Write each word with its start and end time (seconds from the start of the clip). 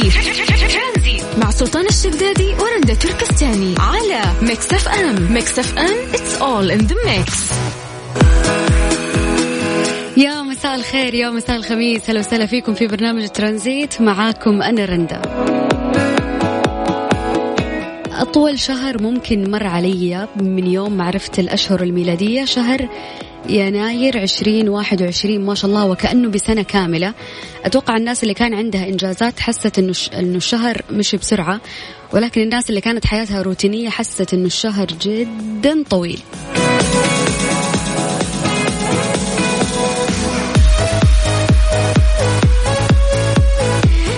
ترانزي 0.00 1.22
مع 1.38 1.50
سلطان 1.50 1.86
الشدادي 1.86 2.54
ورندا 2.54 2.94
تركستاني 2.94 3.74
على 3.78 4.22
Mix 4.42 4.72
FM. 4.72 5.32
Mix 5.32 5.58
FM 5.58 6.12
it's 6.12 6.40
all 6.40 6.78
in 6.78 6.86
the 6.88 6.94
mix. 6.94 7.54
يا 10.16 10.42
مساء 10.42 10.74
الخير 10.74 11.14
يا 11.14 11.30
مساء 11.30 11.56
الخميس. 11.56 12.10
هلا 12.10 12.20
وسهلا 12.20 12.46
فيكم 12.46 12.74
في 12.74 12.86
برنامج 12.86 13.28
ترانزيت. 13.28 14.00
معاكم 14.00 14.62
أنا 14.62 14.84
رندا. 14.84 15.22
أطول 18.12 18.58
شهر 18.58 19.02
ممكن 19.02 19.50
مر 19.50 19.66
علي 19.66 20.28
من 20.36 20.66
يوم 20.66 20.96
معرفة 20.96 21.32
الأشهر 21.38 21.82
الميلادية. 21.82 22.44
شهر 22.44 22.88
يناير 23.48 24.22
2021 24.22 25.40
ما 25.40 25.54
شاء 25.54 25.70
الله 25.70 25.86
وكأنه 25.86 26.28
بسنة 26.28 26.62
كاملة. 26.62 27.14
أتوقع 27.64 27.96
الناس 27.96 28.22
اللي 28.22 28.34
كان 28.34 28.54
عندها 28.54 28.88
إنجازات 28.88 29.40
حست 29.40 29.78
إنه 29.78 30.36
الشهر 30.36 30.82
مشي 30.90 31.16
بسرعة 31.16 31.60
ولكن 32.12 32.40
الناس 32.40 32.70
اللي 32.70 32.80
كانت 32.80 33.06
حياتها 33.06 33.42
روتينية 33.42 33.88
حست 33.88 34.34
إنه 34.34 34.46
الشهر 34.46 34.86
جدا 34.86 35.82
طويل. 35.90 36.20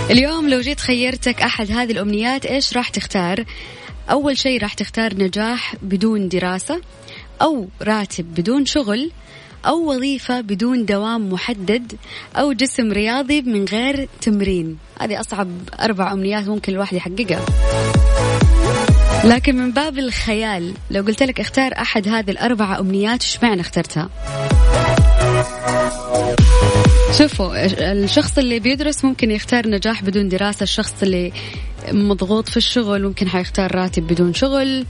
اليوم 0.09 0.49
لو 0.49 0.61
جيت 0.61 0.79
خيرتك 0.79 1.41
أحد 1.41 1.71
هذه 1.71 1.91
الأمنيات 1.91 2.45
إيش 2.45 2.77
راح 2.77 2.89
تختار؟ 2.89 3.43
أول 4.11 4.37
شيء 4.37 4.61
راح 4.61 4.73
تختار 4.73 5.13
نجاح 5.13 5.75
بدون 5.81 6.27
دراسة. 6.27 6.81
أو 7.41 7.67
راتب 7.81 8.25
بدون 8.33 8.65
شغل 8.65 9.11
أو 9.65 9.91
وظيفة 9.91 10.41
بدون 10.41 10.85
دوام 10.85 11.33
محدد 11.33 11.93
أو 12.35 12.53
جسم 12.53 12.91
رياضي 12.91 13.41
من 13.41 13.65
غير 13.65 14.09
تمرين. 14.21 14.77
هذه 14.99 15.19
أصعب 15.19 15.49
أربع 15.81 16.13
أمنيات 16.13 16.47
ممكن 16.47 16.73
الواحد 16.73 16.93
يحققها. 16.97 17.45
لكن 19.25 19.55
من 19.55 19.71
باب 19.71 19.97
الخيال 19.97 20.73
لو 20.91 21.01
قلت 21.03 21.23
لك 21.23 21.39
اختار 21.39 21.71
أحد 21.73 22.07
هذه 22.07 22.31
الأربع 22.31 22.79
أمنيات 22.79 23.23
إيش 23.23 23.43
معنى 23.43 23.61
اخترتها؟ 23.61 24.09
شوفوا 27.17 27.65
الشخص 27.91 28.37
اللي 28.37 28.59
بيدرس 28.59 29.05
ممكن 29.05 29.31
يختار 29.31 29.67
نجاح 29.67 30.03
بدون 30.03 30.29
دراسة 30.29 30.63
الشخص 30.63 30.93
اللي 31.03 31.31
مضغوط 31.91 32.49
في 32.49 32.57
الشغل 32.57 33.03
ممكن 33.03 33.29
حيختار 33.29 33.75
راتب 33.75 34.07
بدون 34.07 34.33
شغل. 34.33 34.85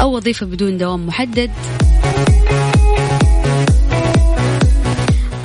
أو 0.00 0.16
وظيفة 0.16 0.46
بدون 0.46 0.78
دوام 0.78 1.06
محدد. 1.06 1.50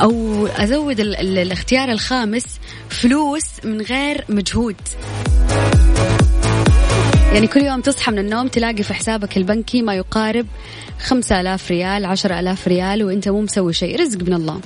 أو 0.01 0.47
أزود 0.47 0.99
ال 0.99 1.15
ال 1.15 1.37
الاختيار 1.37 1.91
الخامس 1.91 2.45
فلوس 2.89 3.45
من 3.63 3.81
غير 3.81 4.25
مجهود. 4.29 4.75
يعني 7.33 7.47
كل 7.47 7.61
يوم 7.61 7.81
تصحى 7.81 8.11
من 8.11 8.19
النوم 8.19 8.47
تلاقي 8.47 8.83
في 8.83 8.93
حسابك 8.93 9.37
البنكي 9.37 9.81
ما 9.81 9.95
يقارب 9.95 10.45
خمسة 10.99 11.41
آلاف 11.41 11.71
ريال 11.71 12.05
عشرة 12.05 12.39
آلاف 12.39 12.67
ريال 12.67 13.03
وإنت 13.03 13.29
مو 13.29 13.41
مسوي 13.41 13.73
شيء. 13.73 14.01
رزق 14.01 14.23
من 14.23 14.33
الله. 14.33 14.59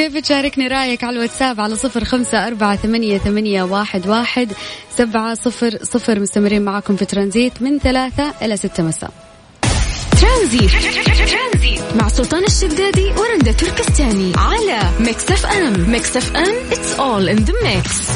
كيف 0.00 0.16
تشاركني 0.16 0.68
رأيك 0.68 1.04
على 1.04 1.16
الواتساب 1.16 1.60
على 1.60 1.76
صفر 1.76 2.04
خمسة 2.04 2.46
أربعة 2.46 2.76
ثمانية, 2.76 3.18
ثمانية 3.18 3.62
واحد, 3.62 4.06
واحد 4.06 4.52
سبعة 4.90 5.34
صفر 5.34 5.78
صفر 5.82 6.20
مستمرين 6.20 6.62
معكم 6.62 6.96
في 6.96 7.04
ترانزيت 7.04 7.62
من 7.62 7.78
ثلاثة 7.78 8.34
إلى 8.42 8.56
ستة 8.56 8.82
مساء. 8.82 9.10
ترانزيت. 10.20 10.70
مع 11.96 12.08
سلطان 12.08 12.44
الشدادي 12.44 13.04
ورندا 13.04 13.52
تركستاني 13.52 14.32
على 14.36 14.80
Mix 15.00 15.30
FM. 15.30 15.90
Mix 15.90 16.16
FM 16.16 16.70
it's 16.70 16.98
all 16.98 17.38
in 17.38 17.46
the 17.46 17.54
mix. 17.66 18.10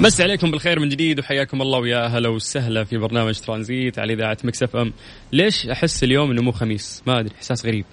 مسي 0.00 0.22
عليكم 0.22 0.50
بالخير 0.50 0.80
من 0.80 0.88
جديد 0.88 1.18
وحياكم 1.20 1.62
الله 1.62 1.78
ويا 1.78 2.06
هلا 2.06 2.28
وسهلا 2.28 2.84
في 2.84 2.98
برنامج 2.98 3.38
ترانزيت 3.38 3.98
على 3.98 4.12
إذاعة 4.12 4.38
Mix 4.44 4.62
FM. 4.62 4.92
ليش 5.32 5.66
أحس 5.66 6.04
اليوم 6.04 6.30
إنه 6.30 6.42
مو 6.42 6.52
خميس؟ 6.52 7.02
ما 7.06 7.20
أدري 7.20 7.34
إحساس 7.36 7.66
غريب. 7.66 7.84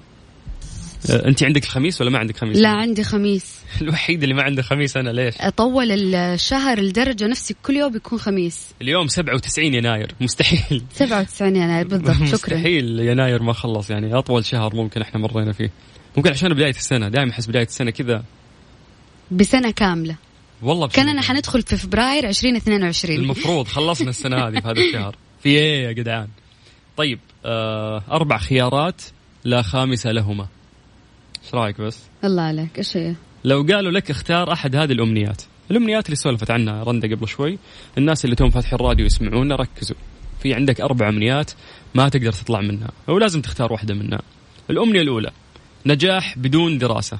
انت 1.10 1.44
عندك 1.44 1.64
الخميس 1.64 2.02
ولا 2.02 2.10
ما 2.10 2.20
عندك 2.20 2.38
خميس؟ 2.38 2.58
لا 2.58 2.70
عندي 2.70 3.04
خميس. 3.04 3.56
الوحيد 3.82 4.24
اللي 4.24 4.36
ما 4.36 4.44
عنده 4.44 4.62
خميس 4.62 4.98
أنا 4.98 5.10
ليش؟ 5.10 5.36
أطول 5.40 5.92
الشهر 6.16 6.80
لدرجة 6.80 7.28
نفسي 7.28 7.56
كل 7.64 7.76
يوم 7.76 7.92
بيكون 7.92 8.20
خميس. 8.20 8.68
اليوم 8.82 9.08
97 9.08 9.74
يناير 9.74 10.12
مستحيل. 10.22 10.84
97 10.96 11.56
يناير 11.56 11.88
بالضبط 11.88 12.16
شكرا. 12.40 12.56
مستحيل 12.58 13.00
يناير 13.00 13.44
ما 13.44 13.54
خلص 13.54 13.90
يعني 13.90 14.18
أطول 14.18 14.46
شهر 14.46 14.76
ممكن 14.76 15.02
إحنا 15.02 15.20
مرينا 15.20 15.52
فيه. 15.52 15.72
ممكن 16.18 16.30
عشان 16.32 16.54
بداية 16.54 16.70
السنة 16.70 17.10
دائما 17.10 17.32
أحس 17.32 17.48
بداية 17.48 17.66
السنة 17.66 17.92
كذا. 17.92 18.24
بسنة 19.32 19.72
كاملة. 19.72 20.16
والله 20.62 20.88
كاننا 20.88 21.22
حندخل 21.22 21.62
في 21.62 21.78
فبراير 21.78 22.30
2022 22.30 23.16
المفروض 23.20 23.68
خلصنا 23.68 24.10
السنة 24.10 24.48
هذه 24.48 24.60
في 24.60 24.68
هذا 24.68 24.82
الشهر. 24.82 25.16
في 25.44 25.50
إيه 25.50 25.84
يا 25.84 25.92
جدعان؟ 25.92 26.28
طيب 26.98 27.20
آه 27.46 28.04
أربع 28.12 28.38
خيارات 28.38 29.02
لا 29.44 29.62
خامس 29.62 30.08
لهما. 30.08 30.48
إيش 31.44 31.54
رأيك 31.54 31.82
بس؟ 31.82 32.00
الله 32.24 32.42
عليك 32.42 32.78
إيش 32.78 32.98
هي؟ 32.98 33.16
لو 33.44 33.66
قالوا 33.70 33.92
لك 33.92 34.12
اختار 34.12 34.54
أحد 34.54 34.76
هذه 34.76 34.92
الأمنيات. 34.92 35.42
الأمنيات 35.72 36.06
اللي 36.06 36.16
سولفت 36.16 36.52
عنها 36.52 36.84
رندا 36.84 37.16
قبل 37.16 37.28
شوي 37.28 37.58
الناس 37.98 38.26
اللي 38.26 38.36
توم 38.36 38.50
فاتح 38.50 38.74
الراديو 38.74 39.06
يسمعونا 39.06 39.56
ركزوا. 39.56 39.98
في 40.44 40.54
عندك 40.54 40.82
أربع 40.82 41.10
أمنيات 41.10 41.52
ما 41.96 42.10
تقدر 42.10 42.32
تطلع 42.32 42.62
منها 42.62 42.90
ولازم 43.08 43.42
تختار 43.42 43.74
واحدة 43.74 43.94
منها. 43.94 44.20
الأمنية 44.70 45.02
الأولى 45.02 45.32
نجاح 45.86 46.38
بدون 46.38 46.78
دراسة. 46.78 47.20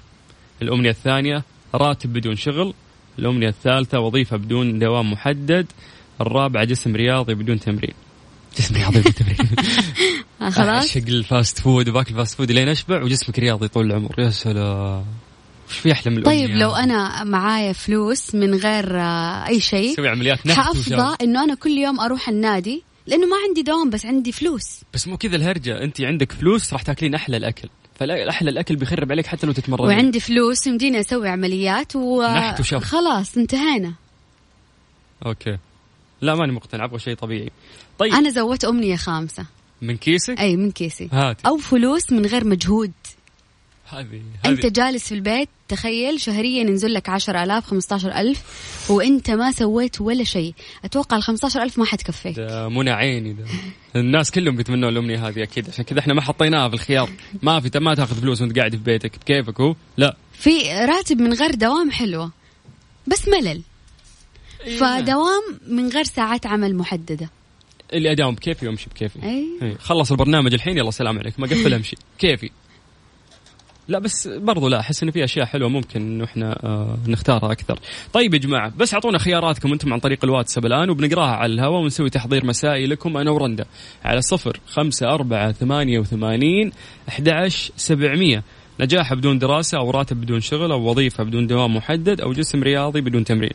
الأمنية 0.62 0.90
الثانية 0.90 1.44
راتب 1.76 2.14
بدون 2.14 2.36
شغل. 2.36 2.74
الأمنية 3.20 3.48
الثالثة 3.48 4.00
وظيفة 4.00 4.38
بدون 4.38 4.80
دوام 4.80 5.12
محدد. 5.12 5.66
الرابعة 6.22 6.64
جسم 6.64 6.96
رياضي 6.96 7.34
بدون 7.34 7.60
تمرين. 7.60 7.94
جسم 8.58 8.76
رياضي 8.76 9.00
بدون 9.00 9.14
تمرين. 9.14 9.56
خلاص. 10.50 10.68
أعشق 10.68 11.08
ال 11.08 11.18
fast 11.18 11.60
food 11.60 11.90
وباكل 11.90 12.12
ال 12.12 12.17
fast 12.17 12.38
food 12.38 12.52
لين 12.52 12.70
أشبع 12.70 13.04
وجسمك 13.04 13.40
رياضي 13.40 13.68
طول 13.68 13.86
العمر. 13.86 14.16
يا 14.20 14.30
سلام. 14.30 15.06
وش 15.70 15.78
في 15.78 15.92
أحلى 15.92 16.16
من 16.16 16.24
طيب 16.24 16.50
لو 16.50 16.76
أنا 16.76 17.24
معايا 17.24 17.74
فلوس 17.74 18.36
من 18.36 18.54
غير 18.56 19.00
آه، 19.00 19.48
أي 19.48 19.60
شيء 19.60 19.96
سوي 19.96 20.08
عمليات 20.08 20.48
نحت 20.48 20.60
حافظة 20.60 21.18
إنه 21.22 21.44
أنا 21.44 21.56
كل 21.56 21.72
يوم 21.72 22.00
أروح 22.00 22.30
النادي 22.30 22.84
لأنه 23.08 23.28
ما 23.28 23.36
عندي 23.48 23.62
دوام 23.62 23.90
بس 23.90 24.06
عندي 24.06 24.32
فلوس. 24.32 24.82
بس 24.94 25.08
مو 25.08 25.18
كذا 25.18 25.36
الهرجة. 25.36 25.84
أنت 25.84 26.02
عندك 26.02 26.32
فلوس 26.32 26.74
راح 26.74 26.82
تاكلين 26.82 27.16
أحلى 27.16 27.38
الأكل. 27.38 27.70
فالاحلى 27.96 28.50
الأكل 28.50 28.76
بيخرب 28.76 29.12
عليك 29.12 29.28
حتى 29.28 29.48
لو 29.48 29.54
تتمرن 29.54 29.88
وعندي 29.88 30.20
فلوس 30.20 30.68
يمديني 30.68 31.00
أسوي 31.00 31.30
عمليات 31.30 31.96
وخلاص 31.96 33.38
انتهينا. 33.38 33.94
okay. 35.26 35.58
لا 36.22 36.36
ماني 36.36 36.52
مقتنع 36.52 36.86
أبغى 36.86 37.00
شيء 37.00 37.16
طبيعي. 37.16 37.52
طيب. 38.00 38.14
أنا 38.14 38.30
زودت 38.30 38.66
أمنية 38.66 38.96
خامسة. 38.96 39.46
من 39.84 39.98
كيسك؟ 39.98 40.40
أي 40.40 40.56
من 40.58 40.72
كيسي. 40.72 41.10
هاتي. 41.12 41.48
أو 41.48 41.58
فلوس 41.58 42.12
من 42.12 42.26
غير 42.26 42.48
مجهود. 42.48 42.92
هذه 43.90 44.22
أنت 44.46 44.66
جالس 44.66 45.08
في 45.08 45.16
البيت 45.16 45.50
تخيل 45.68 46.22
شهريا 46.22 46.62
ينزل 46.62 46.94
لك 46.94 47.10
10000 47.10 47.66
15000 47.66 48.92
وأنت 48.92 49.32
ما 49.32 49.52
سويت 49.52 50.02
ولا 50.02 50.24
شيء. 50.24 50.54
أتوقع 50.86 51.18
ال 51.18 51.24
15000 51.24 51.80
ما 51.80 51.86
حتكفيك 51.86 52.36
ده 52.36 52.70
منى 52.70 52.92
عيني 52.92 53.34
ده. 53.34 53.46
الناس 53.96 54.32
كلهم 54.32 54.56
بيتمنوا 54.56 54.90
الأمنية 54.90 55.28
هذه 55.28 55.44
أكيد. 55.44 55.70
عشان 55.70 55.86
كذا 55.86 56.00
إحنا 56.00 56.14
ما 56.14 56.22
حطيناها 56.22 56.70
في 56.70 56.76
الخيار 56.76 57.10
ما 57.42 57.60
في 57.60 57.80
ما 57.80 57.96
تأخذ 57.96 58.22
فلوس 58.22 58.42
وأنت 58.42 58.58
قاعد 58.58 58.72
في 58.72 58.84
بيتك. 58.84 59.20
بكيفك 59.20 59.62
هو؟ 59.62 59.76
لا. 59.98 60.18
في 60.34 60.74
راتب 60.74 61.22
من 61.22 61.34
غير 61.34 61.56
دوام 61.56 61.92
حلوة. 61.92 62.32
بس 63.08 63.28
ملل. 63.28 63.62
إيه. 64.66 64.78
فدوام 64.78 65.44
من 65.68 65.90
غير 65.90 66.04
ساعات 66.04 66.46
عمل 66.46 66.76
محددة. 66.76 67.30
اللي 67.94 68.12
أداوم 68.12 68.36
بكيفي 68.36 68.68
وأمشي 68.68 68.90
بكيفي. 68.90 69.24
أي. 69.24 69.76
خلص 69.80 70.12
البرنامج 70.12 70.54
الحين 70.54 70.78
يلا 70.78 70.92
سلام 70.92 71.20
عليكم. 71.20 71.42
ما 71.42 71.48
قفل 71.48 71.74
أمشي. 71.74 71.96
كيفي. 72.20 72.50
لا 73.88 74.00
بس 74.00 74.28
برضو 74.28 74.68
لا 74.68 74.80
أحس 74.80 75.04
إن 75.04 75.12
في 75.12 75.24
أشياء 75.24 75.46
حلوة 75.46 75.70
ممكن 75.70 76.02
انه 76.02 76.24
إحنا 76.24 76.60
آه 76.64 76.98
نختارها 77.08 77.52
أكثر. 77.52 77.80
طيب 78.14 78.34
يا 78.34 78.40
جماعة 78.40 78.74
بس 78.78 78.94
أعطونا 78.94 79.18
خياراتكم 79.18 79.74
أنتم 79.74 79.94
عن 79.94 80.00
طريق 80.00 80.20
الواتساب 80.24 80.66
الآن 80.66 80.90
وبنقراها 80.90 81.36
على 81.36 81.54
الهواء 81.54 81.82
ونسوي 81.82 82.10
تحضير 82.10 82.46
مسائي 82.46 82.88
لكم 82.88 83.18
أنا 83.18 83.32
ورندا 83.32 83.66
على 84.06 84.22
صفر 84.22 84.60
خمسة 84.68 85.14
أربعة 85.14 85.52
ثمانية 85.52 86.00
وثمانين 86.00 86.72
أحد 87.10 87.48
سبعمية. 87.76 88.44
نجاح 88.80 89.14
بدون 89.14 89.40
دراسة 89.40 89.78
أو 89.78 89.92
راتب 89.92 90.22
بدون 90.22 90.42
شغل 90.42 90.72
أو 90.72 90.90
وظيفة 90.90 91.24
بدون 91.24 91.48
دوام 91.48 91.76
محدد 91.76 92.22
أو 92.22 92.34
جسم 92.34 92.64
رياضي 92.64 93.02
بدون 93.02 93.24
تمرين. 93.24 93.54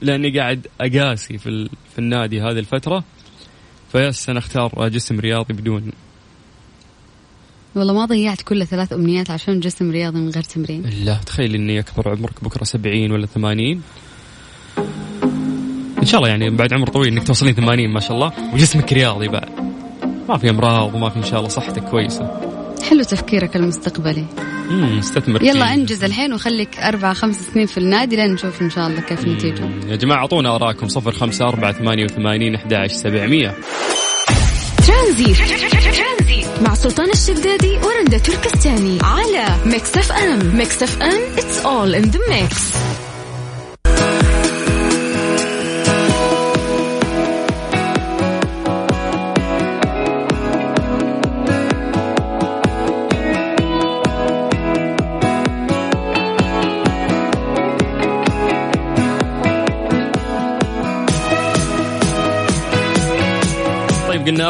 لأني 0.00 0.38
قاعد 0.38 0.66
أقاسي 0.80 1.38
في, 1.38 1.68
في 1.92 1.98
النادي 1.98 2.40
هذه 2.40 2.58
الفترة. 2.58 3.04
فيس 3.92 4.28
أنا 4.28 4.38
أختار 4.38 4.88
جسم 4.88 5.20
رياضي 5.20 5.54
بدون. 5.54 5.92
والله 7.74 7.94
ما 7.94 8.04
ضيعت 8.04 8.42
كل 8.42 8.66
ثلاث 8.66 8.92
أمنيات 8.92 9.30
عشان 9.30 9.60
جسم 9.60 9.90
رياضي 9.90 10.18
من 10.18 10.30
غير 10.30 10.42
تمرين. 10.42 10.82
لا 11.04 11.14
تخيل 11.14 11.54
إني 11.54 11.80
أكبر 11.80 12.08
عمرك 12.08 12.44
بكرة 12.44 12.64
سبعين 12.64 13.12
ولا 13.12 13.26
ثمانين. 13.26 13.82
إن 15.98 16.04
شاء 16.04 16.20
الله 16.20 16.28
يعني 16.28 16.50
بعد 16.50 16.72
عمر 16.72 16.86
طويل 16.86 17.12
إنك 17.12 17.26
توصلين 17.26 17.54
ثمانين 17.54 17.90
ما 17.90 18.00
شاء 18.00 18.12
الله. 18.12 18.54
وجسمك 18.54 18.92
رياضي 18.92 19.28
بعد. 19.28 19.50
ما 20.28 20.38
في 20.38 20.50
أمراض 20.50 20.94
وما 20.94 21.10
في 21.10 21.16
إن 21.16 21.24
شاء 21.24 21.38
الله 21.38 21.48
صحتك 21.48 21.84
كويسة. 21.84 22.45
حلو 22.90 23.02
تفكيرك 23.02 23.56
المستقبلي. 23.56 24.24
مم، 24.70 24.98
استثمر 24.98 25.42
يلا 25.42 25.66
فيه. 25.66 25.74
انجز 25.74 26.04
الحين 26.04 26.32
وخليك 26.32 26.78
أربع 26.78 27.12
خمس 27.12 27.36
سنين 27.54 27.66
في 27.66 27.78
النادي 27.78 28.16
لين 28.16 28.32
نشوف 28.32 28.62
إن 28.62 28.70
شاء 28.70 28.86
الله 28.86 29.00
كيف 29.00 29.24
النتيجة 29.24 29.68
يا 29.88 29.96
أراءكم. 30.46 30.88
صفر 30.88 31.12
خمسة 31.12 31.48
أربعة 31.48 31.72
ثمانية 31.72 32.04
وثمانين 32.04 32.54
أحد 32.54 32.86
سبعمية. 32.86 33.54
ترانزيت. 34.86 35.36
مع 36.62 36.74
سلطان 36.74 37.10
الشدادي 37.10 37.78
ورندا 37.78 38.18
تركستاني. 38.18 38.98
على 39.02 39.46
Mix 39.66 39.96
FM. 39.96 40.56
Mix 40.56 40.82
FM 40.82 41.36
it's 41.36 41.64
all 41.64 42.04
in 42.04 42.10
the 42.10 42.18
mix. 42.18 42.76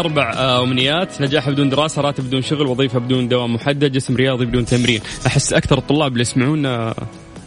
أربع 0.06 0.32
آه، 0.32 0.62
أمنيات 0.62 1.20
نجاح 1.22 1.50
بدون 1.50 1.68
دراسة 1.68 2.02
راتب 2.02 2.24
بدون 2.24 2.42
شغل 2.42 2.66
وظيفة 2.66 2.98
بدون 2.98 3.28
دوام 3.28 3.54
محدد 3.54 3.92
جسم 3.92 4.16
رياضي 4.16 4.46
بدون 4.46 4.64
تمرين. 4.64 5.00
أحس 5.26 5.52
أكثر 5.52 5.78
الطلاب 5.78 6.12
اللي 6.12 6.20
يسمعونا 6.20 6.94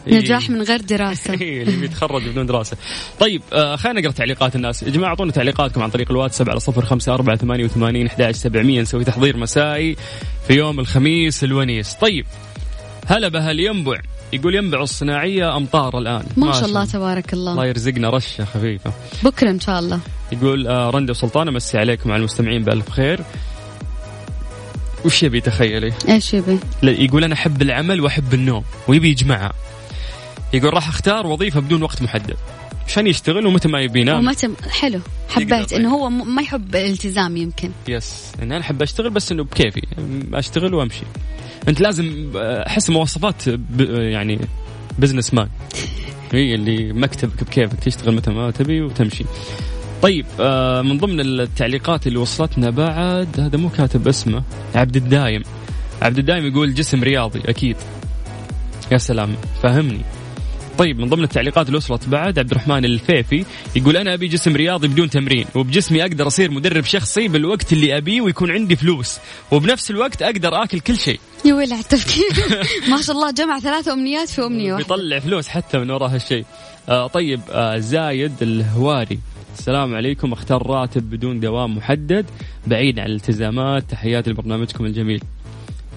إيه. 0.06 0.18
نجاح 0.18 0.50
من 0.50 0.62
غير 0.62 0.80
دراسة. 0.80 1.34
اللي 1.62 1.76
بيتخرج 1.76 2.28
بدون 2.28 2.46
دراسة. 2.46 2.76
طيب 3.20 3.42
آه 3.52 3.76
خلينا 3.76 4.00
نقرأ 4.00 4.12
تعليقات 4.12 4.56
الناس. 4.56 4.82
يا 4.82 4.90
جماعة 4.90 5.08
أعطونا 5.08 5.32
تعليقاتكم 5.32 5.82
عن 5.82 5.90
طريق 5.90 6.10
الواتساب 6.10 6.50
على 6.50 6.60
صفر 6.60 6.84
خمسة 6.84 7.14
أربعة 7.14 7.36
ثمانية 7.36 7.64
وثمانين 7.64 8.06
أحد 8.06 8.30
سبعمية. 8.30 8.80
نسوي 8.80 9.04
تحضير 9.04 9.36
مسائي 9.36 9.96
في 10.48 10.54
يوم 10.54 10.80
الخميس 10.80 11.44
الونيس. 11.44 11.94
طيب 11.94 12.26
هلا 13.06 13.28
بهل 13.28 13.60
ينبع 13.60 14.00
يقول 14.32 14.54
ينبع 14.54 14.82
الصناعية 14.82 15.56
أمطار 15.56 15.98
الآن. 15.98 16.24
ما 16.36 16.52
شاء 16.52 16.64
الله 16.64 16.84
تبارك 16.84 17.32
الله. 17.32 17.52
الله 17.52 17.66
يرزقنا 17.66 18.10
رشة 18.10 18.44
خفيفة 18.44 18.92
بكرة 19.24 19.50
إن 19.50 19.60
شاء 19.60 19.78
الله. 19.78 20.00
يقول 20.32 20.66
آه 20.66 20.90
رندا 20.90 21.10
وسلطان 21.10 21.48
أمسي 21.48 21.78
عليكم 21.78 22.12
على 22.12 22.18
المستمعين 22.18 22.64
بألف 22.64 22.90
خير. 22.90 23.20
وش 25.04 25.22
يبي 25.22 25.40
تخيلي؟ 25.40 25.92
إيش 26.08 26.34
يبي؟ 26.34 26.58
يقول 26.82 27.24
أنا 27.24 27.34
أحب 27.34 27.62
العمل 27.62 28.00
وأحب 28.00 28.34
النوم 28.34 28.64
ويبي 28.88 29.10
يجمعها. 29.10 29.52
يقول 30.52 30.74
راح 30.74 30.88
أختار 30.88 31.26
وظيفة 31.26 31.60
بدون 31.60 31.82
وقت 31.82 32.02
محدد. 32.02 32.36
عشان 32.86 33.06
يشتغل 33.06 33.46
ومتى 33.46 33.68
ما 33.68 33.80
يبي 33.80 34.00
ينام. 34.00 34.18
ومتى 34.18 34.48
حلو. 34.70 35.00
حبيت 35.28 35.70
طيب. 35.70 35.80
إنه 35.80 35.94
هو 35.94 36.10
ما 36.10 36.42
يحب 36.42 36.76
الالتزام 36.76 37.36
يمكن. 37.36 37.70
يس. 37.88 38.32
إن 38.42 38.52
أنا 38.52 38.60
أحب 38.60 38.82
أشتغل 38.82 39.10
بس 39.10 39.32
إنه 39.32 39.44
بكيفي. 39.44 39.82
أشتغل 40.34 40.74
وأمشي. 40.74 41.04
انت 41.68 41.80
لازم 41.80 42.32
آه، 42.36 42.66
احس 42.66 42.90
مواصفات. 42.90 43.42
يعني 43.88 44.38
businessman 44.98 45.48
هي 46.32 46.54
اللي 46.54 46.92
مكتبك 46.92 47.44
بكيفك 47.44 47.78
تشتغل 47.80 48.14
متى 48.14 48.30
ما 48.30 48.50
تبي 48.50 48.80
وتمشي. 48.82 49.24
طيب 50.02 50.26
آه، 50.40 50.82
من 50.82 50.98
ضمن 50.98 51.20
التعليقات 51.20 52.06
اللي 52.06 52.18
وصلتنا 52.18 52.70
بعد 52.70 53.40
هذا 53.40 53.58
مو 53.58 53.68
كاتب 53.68 54.08
اسمه 54.08 54.42
عبد 54.74 54.96
الدايم 54.96 55.42
عبد 56.02 56.18
الدايم 56.18 56.46
يقول 56.46 56.74
جسم 56.74 57.02
رياضي 57.02 57.40
أكيد 57.46 57.76
يا 58.92 58.98
سلام 58.98 59.36
فهمني 59.62 60.00
طيب 60.78 60.98
من 60.98 61.08
ضمن 61.08 61.24
التعليقات 61.24 61.66
اللي 61.66 61.76
وصلت 61.76 62.08
بعد 62.08 62.38
عبد 62.38 62.50
الرحمن 62.50 62.84
الفيفي 62.84 63.44
يقول 63.76 63.96
أنا 63.96 64.14
أبي 64.14 64.28
جسم 64.28 64.56
رياضي 64.56 64.88
بدون 64.88 65.10
تمرين 65.10 65.46
وبجسمي 65.54 66.02
أقدر 66.02 66.26
أصير 66.26 66.50
مدرب 66.50 66.84
شخصي 66.84 67.28
بالوقت 67.28 67.72
اللي 67.72 67.96
أبيه 67.96 68.20
ويكون 68.20 68.50
عندي 68.50 68.76
فلوس 68.76 69.18
وبنفس 69.50 69.90
الوقت 69.90 70.22
أقدر 70.22 70.62
آكل 70.62 70.80
كل 70.80 70.98
شيء 70.98 71.20
يا 71.44 71.54
ويلي 71.54 71.74
على 71.74 71.82
التفكير. 71.82 72.32
ما 72.90 73.02
شاء 73.02 73.16
الله 73.16 73.30
جمع 73.30 73.60
ثلاثة 73.60 73.92
أمنيات 73.92 74.28
في 74.28 74.42
أمنية 74.42 74.72
واحدة. 74.72 74.96
بيطلع 74.96 75.18
فلوس 75.18 75.48
حتى 75.48 75.78
من 75.78 75.90
وراء 75.90 76.08
هالشيء. 76.14 76.44
آه 76.88 77.06
طيب 77.06 77.40
آه 77.50 77.78
زايد 77.78 78.42
الهواري. 78.42 79.18
السلام 79.58 79.94
عليكم. 79.94 80.32
اختار 80.32 80.66
راتب 80.66 81.10
بدون 81.10 81.40
دوام 81.40 81.76
محدد 81.76 82.26
بعيد 82.66 82.98
عن 82.98 83.06
الالتزامات. 83.06 83.90
تحياتي 83.90 84.30
لبرنامجكم 84.30 84.84
الجميل. 84.84 85.22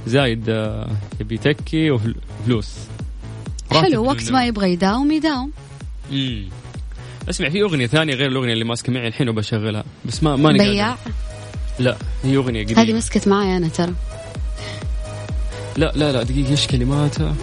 زايد 0.07 0.50
آه 0.50 0.90
يبي 1.19 1.38
تكي 1.38 1.92
وفلوس. 1.92 2.74
حلو 3.72 4.06
وقت. 4.06 4.31
ما 4.31 4.46
يبغى 4.46 4.74
يداوم 4.74 5.12
يداوم. 5.12 5.51
مم. 6.12 6.50
اسمع 7.30 7.50
في 7.50 7.62
أغنية 7.62 7.88
ثانية 7.88 8.13
غير 8.13 8.28
الأغنية 8.28 8.54
اللي 8.54 8.63
ماسكة 8.66 8.94
معي 8.94 9.07
الحين 9.07 9.30
وبشغلها 9.30 9.84
بس 10.06 10.24
ما 10.24 10.36
ماني. 10.36 10.60
بياع 10.60 10.98
لا 11.80 11.98
هي 12.24 12.38
أغنية 12.38 12.66
هذه 12.66 12.74
قديمة. 12.74 12.98
مسكت 12.98 13.28
معي 13.28 13.57
أنا 13.57 13.68
ترى. 13.68 13.94
لا 15.78 15.92
لا 15.96 16.12
لا 16.12 16.24
دقيقة 16.24 16.52
إيش 16.52 16.68
كلماتها؟ 16.68 17.36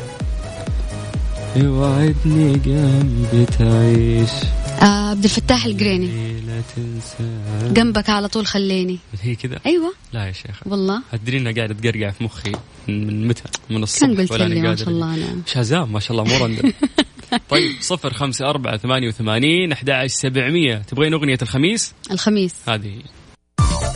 يوعدني 1.57 2.53
قلبي 2.53 3.47
تعيش. 3.47 4.31
آه 4.83 5.11
عبد 5.11 5.25
الفتاح 5.25 5.65
القريني. 5.65 6.41
لا 6.41 6.63
تنسى. 6.77 7.41
جنبك 7.75 8.11
على 8.11 8.29
طول 8.29 8.47
خليني. 8.47 8.99
هي 9.23 9.35
كذا؟ 9.35 9.59
أيوة. 9.67 9.93
لا 10.13 10.27
يا 10.27 10.33
شيخ. 10.33 10.61
والله. 10.67 11.03
ادري 11.13 11.39
انها 11.39 11.53
قاعدة 11.53 11.75
تقرقع 11.75 12.11
في 12.11 12.25
مخي 12.25 12.53
من 12.89 13.29
متى؟ 13.29 13.43
من 13.71 13.83
الصبح 13.83 14.07
كان 14.07 14.17
قلت 14.17 14.33
لي 14.33 14.63
ما 14.63 14.77
شاء 14.77 14.89
الله 14.89 15.15
أنا 15.15 15.43
شازام 15.47 15.93
ما 15.93 16.01
شاء 16.01 16.21
الله 16.21 16.49
مو 16.49 16.57
طيب 17.51 17.71
صفر 17.81 18.13
خمسة 18.13 18.51
أربعة 18.51 18.77
ثمانية 18.77 19.09
وثمانين 19.09 19.73
أحد 19.73 19.91
عشر 19.91 20.15
سبعمية. 20.15 20.77
تبغين 20.77 21.13
أغنية 21.13 21.39
الخميس؟ 21.43 21.95
الخميس. 22.11 22.55
هذه. 22.69 22.93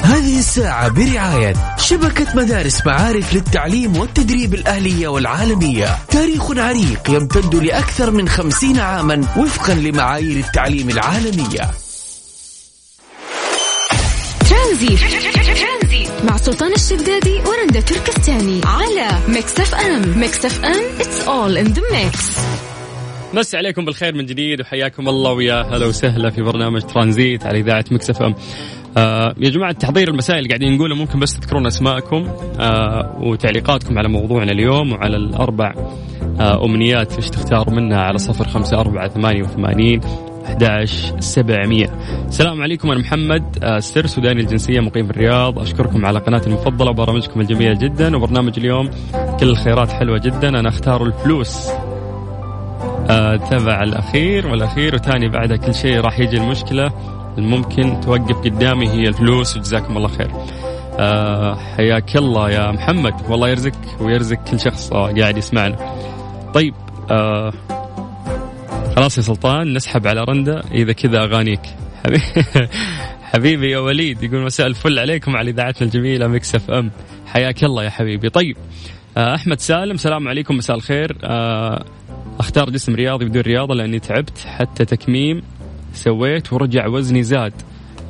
هذه 0.04 0.38
الساعة 0.38 0.88
برعاية 0.88 1.54
شبكة 1.78 2.26
مدارس 2.36 2.86
معارف 2.86 3.34
للتعليم 3.34 3.96
والتدريب 3.96 4.54
الأهلية 4.54 5.08
والعالمية. 5.08 5.98
تاريخ 6.10 6.50
عريق 6.50 7.10
يمتد 7.10 7.54
لأكثر 7.54 8.10
من 8.10 8.28
خمسين 8.28 8.78
عاما 8.78 9.26
وفقا 9.36 9.74
لمعايير 9.74 10.36
التعليم 10.36 10.90
العالمية. 10.90 11.70
ترانزيت. 14.50 15.00
مع 16.24 16.36
سلطان 16.36 16.72
الشدادي 16.72 17.40
ورندا 17.46 17.80
تركستاني 17.80 18.60
على 18.64 19.18
Mix 19.28 19.60
FM 19.60 20.18
Mix 20.18 20.44
FM 20.44 20.82
it's 20.98 21.26
all 21.26 21.66
in 21.66 21.74
the 21.74 21.82
mix. 21.94 22.18
مسي 23.34 23.56
عليكم 23.56 23.84
بالخير 23.84 24.14
من 24.14 24.26
جديد 24.26 24.60
وحياكم 24.60 25.08
الله 25.08 25.32
ويا 25.32 25.62
هلا 25.62 25.86
وسهلا 25.86 26.30
في 26.30 26.42
برنامج 26.42 26.82
ترانزيت 26.82 27.46
على 27.46 27.60
إذاعة 27.60 27.84
Mix 27.90 28.22
FM. 28.22 28.34
آه 28.96 29.34
يا 29.38 29.50
جماعة 29.50 29.72
تحضير 29.72 30.08
المسائل 30.08 30.38
اللي 30.38 30.48
قاعدين 30.48 30.76
نقوله 30.76 30.94
ممكن 30.94 31.18
بس 31.18 31.38
تذكرون 31.40 31.66
أسماءكم 31.66 32.28
آه 32.60 33.18
وتعليقاتكم 33.20 33.98
على 33.98 34.08
موضوعنا 34.08 34.52
اليوم 34.52 34.92
وعلى 34.92 35.16
الأربع 35.16 35.74
آه 36.40 36.64
أمنيات 36.64 37.16
إيش 37.16 37.30
تختار 37.30 37.70
منها 37.70 38.00
على 38.00 38.18
صفر 38.18 38.48
خمسة 38.48 38.80
أربعة 38.80 39.08
ثمانية 39.08 39.42
وثمانين 39.42 40.00
11 40.44 41.20
700 41.20 41.88
السلام 42.28 42.62
عليكم 42.62 42.90
أنا 42.90 43.00
محمد 43.00 43.64
آه، 43.64 43.76
السر 43.76 44.06
سوداني 44.06 44.40
الجنسية 44.40 44.80
مقيم 44.80 45.04
في 45.06 45.10
الرياض. 45.10 45.58
أشكركم 45.58 46.06
على 46.06 46.18
قناتي 46.18 46.46
المفضلة 46.46 46.90
وبرامجكم 46.90 47.40
الجميلة 47.40 47.74
جدا. 47.74 48.16
وبرنامج 48.16 48.58
اليوم 48.58 48.90
كل 49.40 49.48
الخيرات 49.48 49.90
حلوة 49.92 50.18
جدا. 50.18 50.48
أنا 50.48 50.68
أختار 50.68 51.06
الفلوس. 51.06 51.68
آه، 53.10 53.36
تبع 53.36 53.82
الأخير 53.82 54.46
والأخير 54.46 54.94
وتاني 54.94 55.28
بعدها 55.28 55.56
كل 55.56 55.74
شيء 55.74 56.00
راح 56.00 56.20
يجي 56.20 56.36
المشكلة. 56.36 56.92
الممكن 57.38 58.00
توقف 58.00 58.36
قدامي 58.36 58.88
هي 58.88 59.08
الفلوس 59.08 59.56
وجزاكم 59.56 59.96
الله 59.96 60.08
خير. 60.08 60.30
آه 60.98 61.54
حياك 61.54 62.16
الله 62.16 62.50
يا 62.50 62.70
محمد. 62.70 63.14
والله 63.28 63.48
يرزقك 63.48 64.00
ويرزق 64.00 64.36
كل 64.36 64.60
شخص 64.60 64.90
قاعد 64.90 65.36
يسمعنا. 65.36 65.76
طيب 66.54 66.74
آه 67.10 67.52
خلاص 68.96 69.18
يا 69.18 69.22
سلطان 69.22 69.74
نسحب 69.74 70.06
على 70.06 70.24
رندا. 70.28 70.60
إذا 70.72 70.92
كذا 70.92 71.22
أغانيك. 71.24 71.60
حبيبي 73.32 73.70
يا 73.70 73.78
وليد 73.78 74.22
يقول 74.22 74.42
مساء 74.42 74.66
الفل 74.66 74.98
عليكم 74.98 75.36
على 75.36 75.50
إذاعتنا 75.50 75.86
الجميلة 75.86 76.28
Mix 76.28 76.54
FM. 76.54 76.90
حياك 77.26 77.64
الله 77.64 77.84
يا 77.84 77.90
حبيبي. 77.90 78.28
طيب 78.28 78.56
آه 79.16 79.34
أحمد 79.34 79.60
سالم 79.60 79.96
سلام 79.96 80.28
عليكم 80.28 80.56
مساء 80.56 80.76
الخير. 80.76 81.16
آه 81.24 81.84
أختار 82.38 82.70
جسم 82.70 82.94
رياضي 82.94 83.24
بدون 83.24 83.42
رياضة 83.42 83.74
لأني 83.74 83.98
تعبت 83.98 84.38
حتى 84.46 84.84
تكميم. 84.84 85.42
سويت 85.94 86.52
ورجع 86.52 86.86
وزني 86.86 87.22
زاد. 87.22 87.52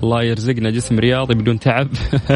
الله 0.02 0.22
يرزقنا 0.22 0.70
جسم 0.70 0.98
رياضي 0.98 1.34
بدون 1.34 1.58
تعب. 1.58 1.88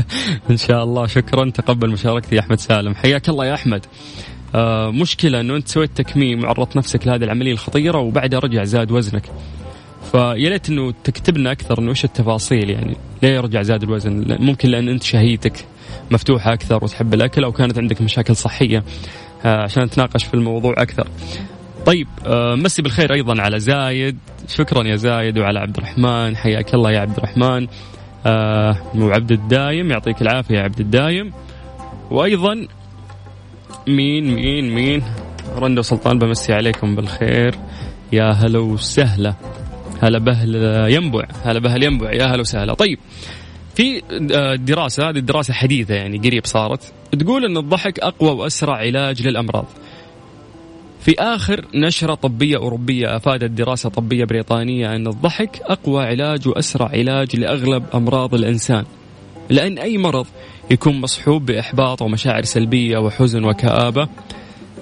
إن 0.50 0.56
شاء 0.56 0.84
الله. 0.84 1.06
شكرا. 1.06 1.50
تقبل 1.50 1.90
مشاركتي 1.90 2.34
يا 2.34 2.40
أحمد 2.40 2.58
سالم. 2.58 2.94
حياك 2.94 3.28
الله 3.28 3.46
يا 3.46 3.54
أحمد. 3.54 3.86
آه 4.54 4.90
مشكلة 4.90 5.40
إنه 5.40 5.56
أنت 5.56 5.68
سويت 5.68 5.90
تكميم 5.96 6.44
وعرضت 6.44 6.76
نفسك 6.76 7.06
لهذه 7.06 7.24
العملية 7.24 7.52
الخطيرة 7.52 7.98
وبعدها 7.98 8.38
رجع 8.38 8.64
زاد 8.64 8.92
وزنك. 8.92 9.22
فيا 10.12 10.50
ليت 10.50 10.68
إنه 10.68 10.94
تكتب 11.04 11.38
لنا 11.38 11.52
أكثر 11.52 11.78
إنه 11.78 11.90
إيش 11.90 12.04
التفاصيل 12.04 12.70
يعني. 12.70 12.96
ليه 13.22 13.28
يرجع 13.28 13.62
زاد 13.62 13.82
الوزن؟ 13.82 14.36
ممكن 14.40 14.68
لأن 14.68 14.88
أنت 14.88 15.02
شهيتك 15.02 15.64
مفتوحة 16.10 16.52
أكثر 16.52 16.84
وتحب 16.84 17.14
الأكل 17.14 17.44
أو 17.44 17.52
كانت 17.52 17.78
عندك 17.78 18.02
مشاكل 18.02 18.36
صحية. 18.36 18.84
آه 19.44 19.62
عشان 19.62 19.82
نتناقش 19.82 20.24
في 20.24 20.34
الموضوع 20.34 20.74
أكثر. 20.78 21.08
طيب 21.86 22.08
آه 22.26 22.54
مسي 22.54 22.82
بالخير 22.82 23.12
أيضا 23.12 23.42
على 23.42 23.60
زايد. 23.60 24.18
شكرا 24.48 24.86
يا 24.86 24.96
زايد 24.96 25.38
وعلى 25.38 25.58
عبد 25.58 25.76
الرحمن. 25.76 26.36
حياك 26.36 26.74
الله 26.74 26.90
يا 26.92 27.00
عبد 27.00 27.16
الرحمن. 27.16 27.66
آه 28.26 28.76
وعبد 28.96 29.32
الدايم. 29.32 29.90
يعطيك 29.90 30.22
العافية 30.22 30.54
يا 30.54 30.62
عبد 30.62 30.80
الدايم. 30.80 31.32
وأيضا 32.10 32.66
مين 33.86 34.34
مين 34.34 34.74
مين؟ 34.74 35.02
رندا 35.56 35.80
وسلطان 35.80 36.18
بمسي 36.18 36.52
عليكم 36.52 36.96
بالخير. 36.96 37.54
يا 38.12 38.30
هلا 38.30 38.58
وسهلا. 38.58 39.34
هلا 40.02 40.18
بهل 40.18 40.54
ينبع 40.92 41.24
هلا 41.44 41.58
بهل 41.58 41.82
ينبع 41.82 42.12
يا 42.12 42.24
هلا 42.24 42.40
وسهلا. 42.40 42.74
طيب 42.74 42.98
في 43.74 44.02
آه، 44.34 44.54
دراسة 44.54 45.08
هذه 45.08 45.18
الدراسة 45.18 45.54
حديثة 45.54 45.94
يعني 45.94 46.18
قريب 46.18 46.46
صارت 46.46 46.92
تقول 47.18 47.44
أن 47.44 47.56
الضحك 47.56 47.98
أقوى 48.00 48.30
وأسرع 48.30 48.76
علاج 48.76 49.26
للأمراض. 49.26 49.66
في 51.08 51.14
آخر 51.18 51.64
نشرة 51.74 52.14
طبية 52.14 52.56
أوروبية 52.56 53.16
أفادت 53.16 53.50
دراسة 53.50 53.88
طبية 53.88 54.24
بريطانية 54.24 54.96
أن 54.96 55.06
الضحك 55.06 55.60
أقوى 55.62 56.04
علاج 56.04 56.48
وأسرع 56.48 56.88
علاج 56.88 57.36
لأغلب 57.36 57.84
أمراض 57.94 58.34
الإنسان. 58.34 58.84
لأن 59.50 59.78
أي 59.78 59.98
مرض 59.98 60.26
يكون 60.70 61.00
مصحوب 61.00 61.46
بإحباط 61.46 62.02
ومشاعر 62.02 62.42
سلبية 62.42 62.98
وحزن 62.98 63.44
وكآبة 63.44 64.08